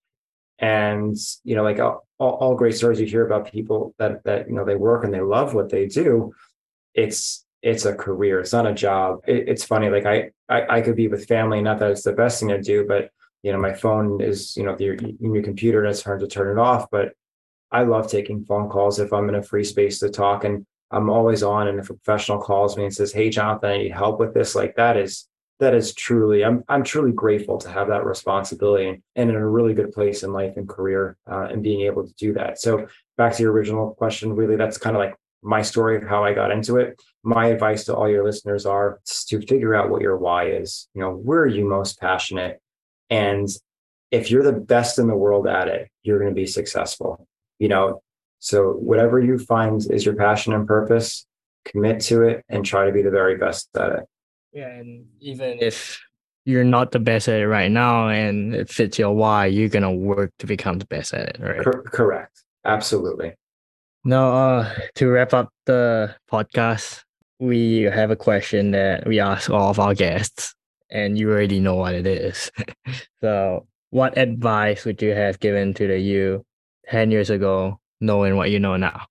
And, 0.59 1.17
you 1.43 1.57
know, 1.57 1.63
like 1.63 1.79
all, 1.79 2.07
all 2.19 2.55
great 2.55 2.77
stories 2.77 3.01
you 3.01 3.07
hear 3.07 3.27
about 3.27 3.51
people 3.51 3.95
that, 3.99 4.25
that, 4.25 4.49
you 4.49 4.55
know, 4.55 4.65
they 4.65 4.77
work 4.77 5.05
and 5.05 5.13
they 5.13 5.21
love 5.21 5.53
what 5.53 5.69
they 5.69 5.87
do. 5.87 6.33
It's, 6.95 7.45
it's 7.61 7.85
a 7.85 7.95
career. 7.95 8.41
It's 8.41 8.53
not 8.53 8.67
a 8.67 8.75
job. 8.75 9.21
It, 9.27 9.49
it's 9.49 9.65
funny. 9.65 9.89
Like 9.89 10.07
I, 10.07 10.31
I, 10.49 10.77
I 10.77 10.81
could 10.81 10.97
be 10.97 11.09
with 11.09 11.27
family, 11.27 11.61
not 11.61 11.81
that 11.81 11.91
it's 11.91 12.05
the 12.05 12.13
best 12.13 12.41
thing 12.41 12.51
to 12.51 12.61
do, 12.61 12.87
but 12.87 13.11
you 13.45 13.53
know, 13.53 13.59
my 13.59 13.75
phone 13.75 14.23
is, 14.23 14.57
you 14.57 14.63
know, 14.63 14.75
your, 14.79 14.97
your 15.21 15.43
computer 15.43 15.85
and 15.85 15.91
it's 15.91 16.03
hard 16.03 16.21
to 16.21 16.27
turn 16.27 16.57
it 16.57 16.61
off. 16.61 16.91
But 16.91 17.13
I 17.71 17.83
love 17.83 18.11
taking 18.11 18.43
phone 18.47 18.71
calls 18.71 18.99
if 18.99 19.13
I'm 19.13 19.29
in 19.29 19.35
a 19.35 19.43
free 19.43 19.65
space 19.65 19.99
to 19.99 20.09
talk 20.09 20.45
and 20.45 20.65
I'm 20.91 21.11
always 21.11 21.43
on. 21.43 21.69
And 21.69 21.79
if 21.79 21.91
a 21.91 21.95
professional 21.95 22.41
calls 22.41 22.77
me 22.79 22.85
and 22.85 22.95
says, 22.95 23.13
Hey, 23.13 23.29
Jonathan, 23.29 23.71
I 23.71 23.77
need 23.77 23.93
help 23.93 24.19
with 24.19 24.33
this, 24.33 24.55
like 24.55 24.77
that 24.77 24.97
is, 24.97 25.29
that 25.61 25.75
is 25.75 25.95
truly, 25.95 26.43
I'm, 26.43 26.65
I'm 26.69 26.83
truly 26.83 27.13
grateful 27.13 27.59
to 27.59 27.69
have 27.69 27.89
that 27.89 28.07
responsibility 28.07 28.89
and, 28.89 29.03
and 29.15 29.29
in 29.29 29.37
a 29.37 29.47
really 29.47 29.75
good 29.75 29.93
place 29.93 30.23
in 30.23 30.33
life 30.33 30.57
and 30.57 30.67
career 30.67 31.19
uh, 31.31 31.49
and 31.51 31.63
being 31.63 31.83
able 31.83 32.07
to 32.07 32.15
do 32.15 32.33
that. 32.33 32.59
So 32.59 32.87
back 33.19 33.35
to 33.35 33.43
your 33.43 33.53
original 33.53 33.95
question, 33.95 34.35
really, 34.35 34.57
that's 34.57 34.79
kind 34.79 34.97
of 34.97 35.01
like 35.01 35.17
my 35.43 35.61
story 35.61 35.99
of 35.99 36.09
how 36.09 36.25
I 36.25 36.33
got 36.33 36.51
into 36.51 36.79
it. 36.79 36.99
My 37.23 37.49
advice 37.49 37.85
to 37.85 37.95
all 37.95 38.09
your 38.09 38.25
listeners 38.25 38.65
are 38.65 39.01
to 39.29 39.43
figure 39.43 39.75
out 39.75 39.91
what 39.91 40.01
your 40.01 40.17
why 40.17 40.47
is. 40.47 40.89
You 40.95 41.03
know, 41.03 41.11
where 41.11 41.41
are 41.41 41.47
you 41.47 41.69
most 41.69 42.01
passionate? 42.01 42.63
And 43.11 43.49
if 44.11 44.31
you're 44.31 44.43
the 44.43 44.53
best 44.53 44.99
in 44.99 45.09
the 45.09 45.17
world 45.17 45.47
at 45.47 45.69
it, 45.69 45.89
you're 46.03 46.19
going 46.19 46.31
to 46.31 46.35
be 46.35 46.47
successful. 46.47 47.27
You 47.59 47.69
know, 47.69 48.03
so 48.39 48.73
whatever 48.73 49.21
you 49.21 49.39
find 49.39 49.85
is 49.91 50.05
your 50.05 50.15
passion 50.15 50.53
and 50.53 50.67
purpose, 50.67 51.27
commit 51.65 52.01
to 52.03 52.23
it 52.23 52.45
and 52.49 52.65
try 52.65 52.87
to 52.87 52.93
be 52.93 53.03
the 53.03 53.11
very 53.11 53.37
best 53.37 53.69
at 53.77 53.93
it. 53.93 54.05
Yeah. 54.53 54.69
And 54.69 55.07
even 55.21 55.59
if 55.61 56.01
you're 56.45 56.65
not 56.65 56.93
the 56.93 56.99
best 56.99 57.29
at 57.29 57.41
it 57.41 57.49
right 57.49 57.71
now 57.71 58.09
and 58.09 58.55
it 58.55 58.69
fits 58.69 58.99
your 58.99 59.15
why, 59.15 59.47
you're 59.47 59.69
going 59.69 59.83
to 59.83 59.91
work 59.91 60.33
to 60.41 60.47
become 60.47 60.79
the 60.79 60.87
best 60.87 61.15
at 61.15 61.29
it, 61.31 61.39
right? 61.41 61.65
Cor- 61.65 61.83
correct. 61.85 62.45
Absolutely. 62.65 63.35
Now, 64.05 64.33
uh, 64.35 64.75
to 64.97 65.09
wrap 65.09 65.33
up 65.33 65.49
the 65.65 66.15
podcast, 66.31 67.03
we 67.41 67.83
have 67.83 68.11
a 68.11 68.17
question 68.17 68.73
that 68.73 69.07
we 69.07 69.21
ask 69.21 69.51
all 69.51 69.71
of 69.71 69.81
our 69.81 69.95
guests 69.95 70.55
and 70.95 71.19
you 71.19 71.31
already 71.31 71.61
know 71.61 71.75
what 71.75 71.95
it 71.95 72.07
is. 72.07 72.51
so, 73.21 73.67
what 73.91 74.17
advice 74.17 74.85
would 74.85 75.03
you 75.03 75.11
have 75.11 75.39
given 75.41 75.75
to 75.75 75.87
the 75.87 75.99
you 75.99 76.47
10 76.89 77.11
years 77.11 77.31
ago, 77.31 77.81
knowing 78.01 78.37
what 78.37 78.51
you 78.51 78.61
know 78.61 78.77
now? 78.77 79.07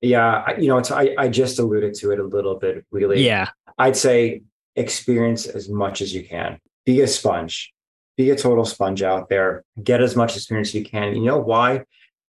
Yeah, 0.00 0.58
you 0.58 0.68
know, 0.68 0.78
it's, 0.78 0.90
I, 0.90 1.14
I 1.16 1.28
just 1.28 1.58
alluded 1.58 1.94
to 1.94 2.12
it 2.12 2.20
a 2.20 2.24
little 2.24 2.56
bit, 2.56 2.84
really. 2.92 3.24
Yeah. 3.24 3.48
I'd 3.78 3.96
say 3.96 4.42
experience 4.76 5.46
as 5.46 5.68
much 5.68 6.00
as 6.00 6.14
you 6.14 6.24
can. 6.24 6.58
Be 6.86 7.00
a 7.00 7.08
sponge, 7.08 7.72
be 8.16 8.30
a 8.30 8.36
total 8.36 8.64
sponge 8.64 9.02
out 9.02 9.28
there, 9.28 9.64
get 9.82 10.00
as 10.00 10.14
much 10.14 10.36
experience 10.36 10.68
as 10.68 10.74
you 10.74 10.84
can. 10.84 11.16
You 11.16 11.24
know 11.24 11.38
why? 11.38 11.82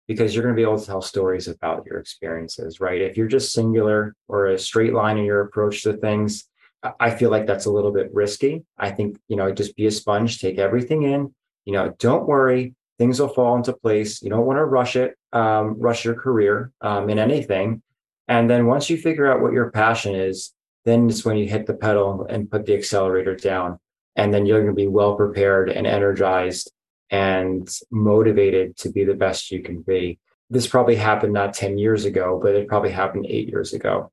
Because 0.08 0.34
you're 0.34 0.42
going 0.42 0.54
to 0.54 0.58
be 0.58 0.64
able 0.68 0.80
to 0.80 0.86
tell 0.86 1.02
stories 1.02 1.46
about 1.46 1.86
your 1.86 1.98
experiences, 1.98 2.80
right? 2.80 3.00
If 3.00 3.16
you're 3.16 3.28
just 3.28 3.52
singular 3.52 4.14
or 4.26 4.46
a 4.46 4.58
straight 4.58 4.92
line 4.92 5.18
in 5.18 5.24
your 5.24 5.42
approach 5.42 5.82
to 5.84 5.92
things, 5.92 6.49
I 6.98 7.10
feel 7.10 7.30
like 7.30 7.46
that's 7.46 7.66
a 7.66 7.70
little 7.70 7.92
bit 7.92 8.12
risky. 8.12 8.64
I 8.78 8.90
think, 8.90 9.18
you 9.28 9.36
know, 9.36 9.52
just 9.52 9.76
be 9.76 9.86
a 9.86 9.90
sponge, 9.90 10.40
take 10.40 10.58
everything 10.58 11.02
in, 11.02 11.34
you 11.64 11.72
know, 11.72 11.94
don't 11.98 12.26
worry, 12.26 12.74
things 12.98 13.20
will 13.20 13.28
fall 13.28 13.56
into 13.56 13.72
place. 13.72 14.22
You 14.22 14.30
don't 14.30 14.46
want 14.46 14.58
to 14.58 14.64
rush 14.64 14.96
it, 14.96 15.16
um, 15.32 15.78
rush 15.78 16.04
your 16.04 16.14
career 16.14 16.72
um, 16.80 17.10
in 17.10 17.18
anything. 17.18 17.82
And 18.28 18.48
then 18.48 18.66
once 18.66 18.88
you 18.88 18.96
figure 18.96 19.30
out 19.30 19.40
what 19.40 19.52
your 19.52 19.70
passion 19.70 20.14
is, 20.14 20.54
then 20.84 21.08
it's 21.08 21.24
when 21.24 21.36
you 21.36 21.48
hit 21.48 21.66
the 21.66 21.74
pedal 21.74 22.26
and 22.28 22.50
put 22.50 22.64
the 22.64 22.74
accelerator 22.74 23.34
down. 23.34 23.78
And 24.16 24.32
then 24.32 24.46
you're 24.46 24.60
going 24.60 24.74
to 24.74 24.76
be 24.76 24.86
well 24.86 25.16
prepared 25.16 25.70
and 25.70 25.86
energized 25.86 26.72
and 27.10 27.68
motivated 27.90 28.76
to 28.78 28.90
be 28.90 29.04
the 29.04 29.14
best 29.14 29.50
you 29.50 29.62
can 29.62 29.82
be. 29.82 30.18
This 30.48 30.66
probably 30.66 30.96
happened 30.96 31.32
not 31.32 31.54
10 31.54 31.78
years 31.78 32.04
ago, 32.04 32.40
but 32.42 32.54
it 32.54 32.68
probably 32.68 32.90
happened 32.90 33.26
eight 33.28 33.48
years 33.48 33.72
ago. 33.72 34.10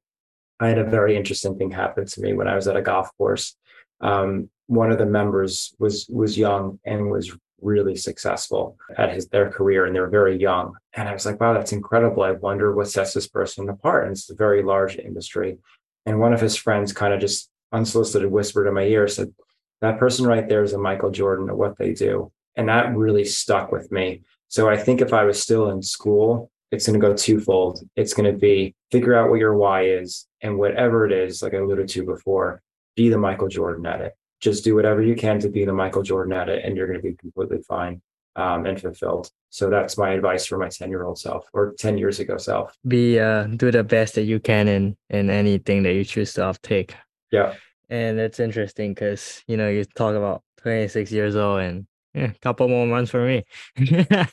I 0.60 0.70
had 0.70 0.80
a 0.80 0.84
very 0.84 1.16
interesting 1.16 1.58
thing 1.58 1.72
happen 1.72 2.06
to 2.06 2.22
me 2.22 2.34
when 2.34 2.48
I 2.48 2.56
was 2.56 2.68
at 2.68 2.78
a 2.78 2.82
golf 2.82 3.10
course. 3.18 3.56
Um, 4.02 4.50
one 4.68 4.92
of 4.92 4.98
the 4.98 5.06
members 5.06 5.74
was 5.80 6.08
was 6.10 6.38
young 6.38 6.80
and 6.86 7.10
was 7.10 7.36
really 7.62 7.96
successful 7.96 8.78
at 8.98 9.14
his 9.14 9.28
their 9.30 9.50
career, 9.50 9.86
and 9.86 9.96
they 9.96 10.00
were 10.00 10.10
very 10.10 10.38
young. 10.38 10.76
And 10.94 11.08
I 11.08 11.14
was 11.14 11.26
like, 11.26 11.40
wow, 11.40 11.54
that's 11.54 11.72
incredible. 11.72 12.24
I 12.24 12.32
wonder 12.32 12.74
what 12.74 12.90
sets 12.90 13.14
this 13.14 13.28
person 13.28 13.70
apart. 13.70 14.06
And 14.06 14.12
it's 14.14 14.30
a 14.30 14.36
very 14.36 14.64
large 14.64 14.98
industry. 14.98 15.58
And 16.06 16.20
one 16.20 16.34
of 16.34 16.42
his 16.42 16.56
friends 16.56 16.94
kind 16.94 17.14
of 17.14 17.20
just 17.20 17.50
unsolicited 17.72 18.32
whispered 18.32 18.68
in 18.68 18.74
my 18.74 18.84
ear, 18.84 19.08
said, 19.08 19.34
That 19.82 20.00
person 20.00 20.26
right 20.26 20.48
there 20.48 20.64
is 20.64 20.74
a 20.74 20.78
Michael 20.78 21.12
Jordan 21.12 21.50
of 21.50 21.58
what 21.58 21.78
they 21.78 21.94
do. 21.94 22.32
And 22.56 22.70
that 22.70 22.96
really 22.96 23.26
stuck 23.26 23.72
with 23.72 23.92
me. 23.92 24.24
So 24.48 24.70
I 24.70 24.78
think 24.78 25.02
if 25.02 25.14
I 25.14 25.26
was 25.26 25.42
still 25.42 25.70
in 25.70 25.82
school, 25.82 26.50
it's 26.72 26.86
going 26.86 27.00
to 27.00 27.06
go 27.06 27.16
twofold. 27.16 27.82
It's 27.96 28.14
going 28.14 28.32
to 28.32 28.38
be 28.38 28.76
figure 28.92 29.16
out 29.16 29.30
what 29.30 29.40
your 29.40 29.56
why 29.56 29.86
is, 29.86 30.28
and 30.42 30.58
whatever 30.58 31.06
it 31.06 31.12
is, 31.12 31.42
like 31.42 31.54
I 31.54 31.58
alluded 31.58 31.88
to 31.90 32.06
before, 32.06 32.62
be 32.96 33.10
the 33.10 33.18
Michael 33.18 33.48
Jordan 33.48 33.86
at 33.86 34.02
it. 34.02 34.14
Just 34.40 34.64
do 34.64 34.76
whatever 34.76 35.02
you 35.02 35.16
can 35.16 35.40
to 35.40 35.50
be 35.50 35.66
the 35.66 35.74
Michael 35.74 36.04
Jordan 36.04 36.34
at 36.34 36.50
it, 36.50 36.64
and 36.64 36.76
you're 36.76 36.88
going 36.88 37.02
to 37.02 37.08
be 37.08 37.16
completely 37.16 37.62
fine 37.68 38.02
um, 38.36 38.66
and 38.66 38.80
fulfilled. 38.80 39.30
So 39.50 39.70
that's 39.70 39.98
my 39.98 40.12
advice 40.12 40.46
for 40.46 40.58
my 40.58 40.70
10 40.70 40.90
year 40.90 41.04
old 41.04 41.18
self 41.20 41.48
or 41.54 41.74
10 41.80 41.98
years 41.98 42.20
ago 42.20 42.38
self. 42.38 42.78
Be 42.88 43.20
uh, 43.20 43.44
do 43.44 43.72
the 43.72 43.84
best 43.84 44.16
that 44.16 44.24
you 44.24 44.40
can 44.40 44.68
in 44.68 44.96
in 45.10 45.30
anything 45.30 45.84
that 45.84 45.94
you 45.94 46.04
choose 46.04 46.34
to 46.34 46.56
take. 46.62 46.96
Yeah. 47.32 47.56
And 47.90 48.20
it's 48.20 48.40
interesting 48.40 48.94
because, 48.94 49.42
you 49.48 49.58
know, 49.58 49.70
you 49.70 49.86
talk 49.86 50.16
about 50.16 50.44
26 50.58 51.12
years 51.12 51.36
old 51.36 51.62
and 51.62 51.88
yeah, 52.18 52.32
a 52.32 52.40
couple 52.40 52.68
more 52.68 52.88
months 52.88 53.12
for 53.12 53.26
me. 53.26 53.44
I, 53.78 54.28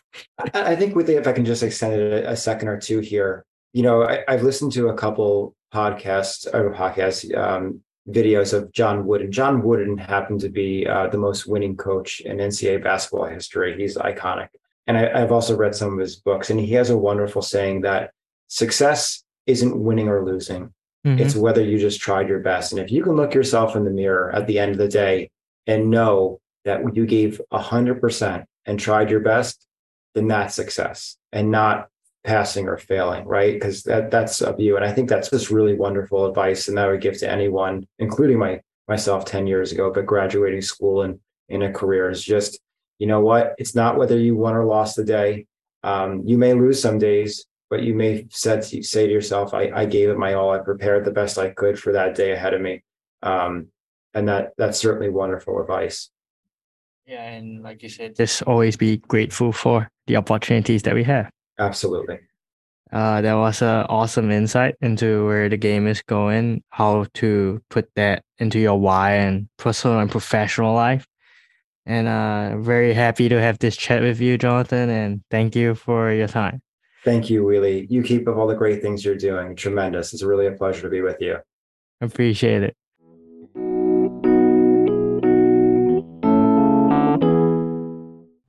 I, 0.54 0.76
think 0.76 0.96
with 0.96 1.06
the, 1.06 1.16
if 1.16 1.26
I 1.26 1.32
can 1.32 1.44
just 1.44 1.62
extend 1.62 1.94
it 1.94 2.24
a, 2.24 2.30
a 2.30 2.36
second 2.36 2.68
or 2.68 2.78
two 2.80 3.00
here, 3.00 3.44
you 3.72 3.82
know, 3.82 4.04
I, 4.04 4.24
have 4.28 4.42
listened 4.42 4.72
to 4.72 4.88
a 4.88 4.94
couple 4.94 5.54
podcasts 5.72 6.46
or 6.52 6.72
podcasts, 6.72 7.36
um, 7.36 7.80
videos 8.08 8.52
of 8.52 8.72
John 8.72 9.06
Wooden. 9.06 9.32
John 9.32 9.62
Wooden 9.62 9.98
happened 9.98 10.40
to 10.40 10.48
be 10.48 10.86
uh, 10.86 11.08
the 11.08 11.18
most 11.18 11.46
winning 11.46 11.76
coach 11.76 12.20
in 12.20 12.38
NCAA 12.38 12.82
basketball 12.82 13.26
history. 13.26 13.76
He's 13.76 13.96
iconic. 13.96 14.48
And 14.86 14.96
I, 14.96 15.22
I've 15.22 15.32
also 15.32 15.56
read 15.56 15.74
some 15.74 15.92
of 15.92 15.98
his 15.98 16.16
books, 16.16 16.50
and 16.50 16.60
he 16.60 16.72
has 16.72 16.90
a 16.90 16.96
wonderful 16.96 17.42
saying 17.42 17.82
that 17.82 18.12
success 18.48 19.24
isn't 19.46 19.78
winning 19.78 20.08
or 20.08 20.24
losing. 20.24 20.72
Mm-hmm. 21.06 21.18
It's 21.18 21.36
whether 21.36 21.62
you 21.62 21.78
just 21.78 22.00
tried 22.00 22.28
your 22.28 22.40
best. 22.40 22.72
And 22.72 22.80
if 22.80 22.90
you 22.90 23.02
can 23.02 23.12
look 23.12 23.34
yourself 23.34 23.76
in 23.76 23.84
the 23.84 23.90
mirror 23.90 24.30
at 24.34 24.46
the 24.46 24.58
end 24.58 24.72
of 24.72 24.78
the 24.78 24.88
day 24.88 25.30
and 25.66 25.90
know 25.90 26.40
that 26.64 26.80
you 26.94 27.06
gave 27.06 27.40
100% 27.52 28.44
and 28.66 28.80
tried 28.80 29.10
your 29.10 29.20
best, 29.20 29.66
then 30.14 30.28
that's 30.28 30.54
success 30.54 31.16
and 31.32 31.50
not 31.50 31.88
passing 32.24 32.68
or 32.68 32.78
failing, 32.78 33.24
right? 33.26 33.52
Because 33.52 33.82
that, 33.82 34.10
that's 34.10 34.40
of 34.40 34.58
you. 34.58 34.76
And 34.76 34.84
I 34.84 34.92
think 34.92 35.08
that's 35.08 35.30
just 35.30 35.50
really 35.50 35.74
wonderful 35.74 36.26
advice. 36.26 36.68
And 36.68 36.78
that 36.78 36.86
I 36.88 36.90
would 36.92 37.00
give 37.00 37.18
to 37.18 37.30
anyone, 37.30 37.86
including 37.98 38.38
my 38.38 38.60
myself 38.88 39.24
10 39.24 39.46
years 39.46 39.72
ago, 39.72 39.90
but 39.92 40.06
graduating 40.06 40.62
school 40.62 41.02
and 41.02 41.18
in 41.48 41.62
a 41.62 41.72
career 41.72 42.10
is 42.10 42.22
just, 42.22 42.60
you 42.98 43.06
know 43.06 43.20
what? 43.20 43.54
It's 43.58 43.74
not 43.74 43.96
whether 43.96 44.18
you 44.18 44.36
won 44.36 44.54
or 44.54 44.64
lost 44.64 44.96
the 44.96 45.04
day. 45.04 45.46
Um, 45.82 46.22
you 46.26 46.38
may 46.38 46.54
lose 46.54 46.80
some 46.80 46.98
days, 46.98 47.46
but 47.70 47.82
you 47.82 47.94
may 47.94 48.26
said 48.30 48.64
say 48.64 49.06
to 49.06 49.12
yourself, 49.12 49.52
I, 49.52 49.70
I 49.74 49.84
gave 49.86 50.08
it 50.08 50.18
my 50.18 50.34
all. 50.34 50.50
I 50.50 50.58
prepared 50.58 51.04
the 51.04 51.10
best 51.10 51.38
I 51.38 51.50
could 51.50 51.78
for 51.78 51.92
that 51.92 52.14
day 52.14 52.32
ahead 52.32 52.54
of 52.54 52.60
me. 52.60 52.82
Um, 53.22 53.68
and 54.14 54.28
that 54.28 54.52
that's 54.56 54.78
certainly 54.78 55.10
wonderful 55.10 55.60
advice. 55.60 56.10
Yeah, 57.06 57.22
and 57.22 57.62
like 57.62 57.82
you 57.82 57.88
said, 57.88 58.16
just 58.16 58.42
always 58.42 58.76
be 58.76 58.96
grateful 58.96 59.52
for 59.52 59.90
the 60.06 60.16
opportunities 60.16 60.82
that 60.82 60.94
we 60.94 61.04
have. 61.04 61.30
Absolutely. 61.58 62.20
Uh, 62.92 63.20
that 63.20 63.34
was 63.34 63.60
an 63.60 63.86
awesome 63.88 64.30
insight 64.30 64.76
into 64.80 65.26
where 65.26 65.48
the 65.48 65.56
game 65.56 65.86
is 65.86 66.00
going, 66.02 66.62
how 66.70 67.06
to 67.14 67.60
put 67.68 67.88
that 67.96 68.22
into 68.38 68.58
your 68.58 68.78
why 68.78 69.12
and 69.12 69.48
personal 69.56 69.98
and 69.98 70.10
professional 70.10 70.74
life. 70.74 71.06
And 71.86 72.08
uh, 72.08 72.56
very 72.58 72.94
happy 72.94 73.28
to 73.28 73.40
have 73.40 73.58
this 73.58 73.76
chat 73.76 74.00
with 74.00 74.20
you, 74.20 74.38
Jonathan, 74.38 74.88
and 74.88 75.22
thank 75.30 75.54
you 75.56 75.74
for 75.74 76.12
your 76.12 76.28
time. 76.28 76.62
Thank 77.04 77.28
you, 77.28 77.44
Willie. 77.44 77.86
You 77.90 78.02
keep 78.02 78.26
up 78.28 78.36
all 78.36 78.46
the 78.46 78.54
great 78.54 78.80
things 78.80 79.04
you're 79.04 79.16
doing. 79.16 79.56
Tremendous. 79.56 80.14
It's 80.14 80.22
really 80.22 80.46
a 80.46 80.52
pleasure 80.52 80.82
to 80.82 80.88
be 80.88 81.02
with 81.02 81.20
you. 81.20 81.38
Appreciate 82.00 82.62
it. 82.62 82.76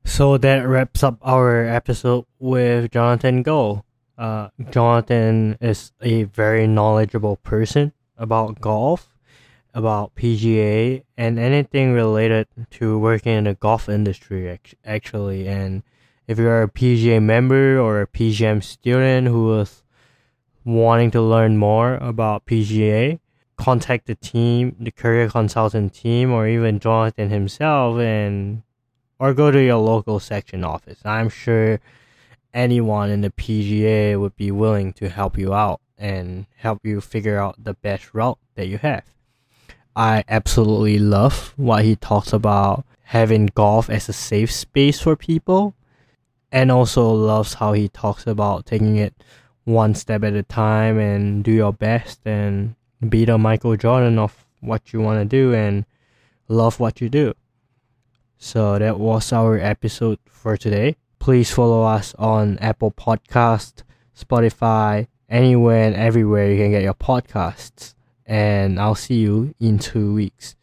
So 0.07 0.37
that 0.37 0.67
wraps 0.67 1.03
up 1.03 1.17
our 1.23 1.65
episode 1.65 2.25
with 2.39 2.91
Jonathan 2.91 3.41
Gold. 3.41 3.81
Uh, 4.17 4.49
Jonathan 4.69 5.57
is 5.59 5.91
a 5.99 6.23
very 6.23 6.67
knowledgeable 6.67 7.37
person 7.37 7.91
about 8.15 8.61
golf, 8.61 9.09
about 9.73 10.15
PGA, 10.15 11.03
and 11.17 11.37
anything 11.37 11.91
related 11.91 12.47
to 12.71 12.97
working 12.97 13.33
in 13.33 13.43
the 13.43 13.55
golf 13.55 13.89
industry, 13.89 14.57
actually. 14.85 15.47
And 15.47 15.83
if 16.27 16.37
you're 16.37 16.61
a 16.61 16.69
PGA 16.69 17.21
member 17.21 17.77
or 17.77 17.99
a 18.01 18.07
PGM 18.07 18.63
student 18.63 19.27
who 19.27 19.59
is 19.59 19.83
wanting 20.63 21.11
to 21.11 21.21
learn 21.21 21.57
more 21.57 21.95
about 21.95 22.45
PGA, 22.45 23.19
contact 23.57 24.05
the 24.05 24.15
team, 24.15 24.75
the 24.79 24.91
career 24.91 25.27
consultant 25.27 25.93
team, 25.93 26.31
or 26.31 26.47
even 26.47 26.79
Jonathan 26.79 27.31
himself, 27.31 27.99
and 27.99 28.61
or 29.19 29.33
go 29.33 29.51
to 29.51 29.61
your 29.61 29.77
local 29.77 30.19
section 30.19 30.63
office. 30.63 30.99
I'm 31.05 31.29
sure 31.29 31.79
anyone 32.53 33.09
in 33.09 33.21
the 33.21 33.29
PGA 33.29 34.19
would 34.19 34.35
be 34.35 34.51
willing 34.51 34.93
to 34.93 35.09
help 35.09 35.37
you 35.37 35.53
out 35.53 35.81
and 35.97 36.45
help 36.57 36.85
you 36.85 37.01
figure 37.01 37.37
out 37.37 37.63
the 37.63 37.73
best 37.73 38.13
route 38.13 38.39
that 38.55 38.67
you 38.67 38.77
have. 38.77 39.03
I 39.95 40.23
absolutely 40.27 40.99
love 40.99 41.53
what 41.55 41.85
he 41.85 41.95
talks 41.95 42.33
about 42.33 42.85
having 43.03 43.47
golf 43.47 43.89
as 43.89 44.09
a 44.09 44.13
safe 44.13 44.51
space 44.51 44.99
for 44.99 45.15
people 45.15 45.73
and 46.51 46.71
also 46.71 47.09
loves 47.09 47.55
how 47.55 47.73
he 47.73 47.87
talks 47.87 48.27
about 48.27 48.65
taking 48.65 48.97
it 48.97 49.13
one 49.63 49.95
step 49.95 50.23
at 50.23 50.33
a 50.33 50.43
time 50.43 50.99
and 50.99 51.43
do 51.43 51.51
your 51.51 51.73
best 51.73 52.19
and 52.25 52.75
be 53.09 53.25
the 53.25 53.37
Michael 53.37 53.75
Jordan 53.75 54.19
of 54.19 54.45
what 54.59 54.93
you 54.93 55.01
want 55.01 55.19
to 55.19 55.25
do 55.25 55.53
and 55.53 55.85
love 56.47 56.79
what 56.79 57.01
you 57.01 57.09
do. 57.09 57.33
So 58.37 58.77
that 58.79 58.99
was 58.99 59.33
our 59.33 59.57
episode 59.59 60.19
for 60.25 60.57
today. 60.57 60.95
Please 61.19 61.51
follow 61.51 61.83
us 61.83 62.13
on 62.19 62.57
Apple 62.59 62.91
Podcast, 62.91 63.83
Spotify, 64.17 65.07
anywhere 65.29 65.87
and 65.87 65.95
everywhere 65.95 66.51
you 66.51 66.57
can 66.57 66.71
get 66.71 66.83
your 66.83 66.93
podcasts. 66.93 67.95
And 68.25 68.79
I'll 68.79 68.95
see 68.95 69.19
you 69.19 69.53
in 69.59 69.79
two 69.79 70.13
weeks. 70.13 70.55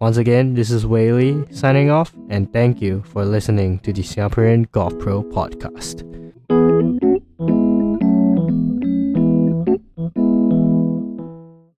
Once 0.00 0.16
again, 0.16 0.54
this 0.54 0.70
is 0.70 0.84
Weili 0.84 1.52
signing 1.52 1.90
off, 1.90 2.14
and 2.28 2.52
thank 2.52 2.80
you 2.80 3.02
for 3.02 3.24
listening 3.24 3.80
to 3.80 3.92
the 3.92 4.02
Singaporean 4.02 4.70
Golf 4.70 4.96
Pro 4.98 5.24
podcast. 5.24 6.04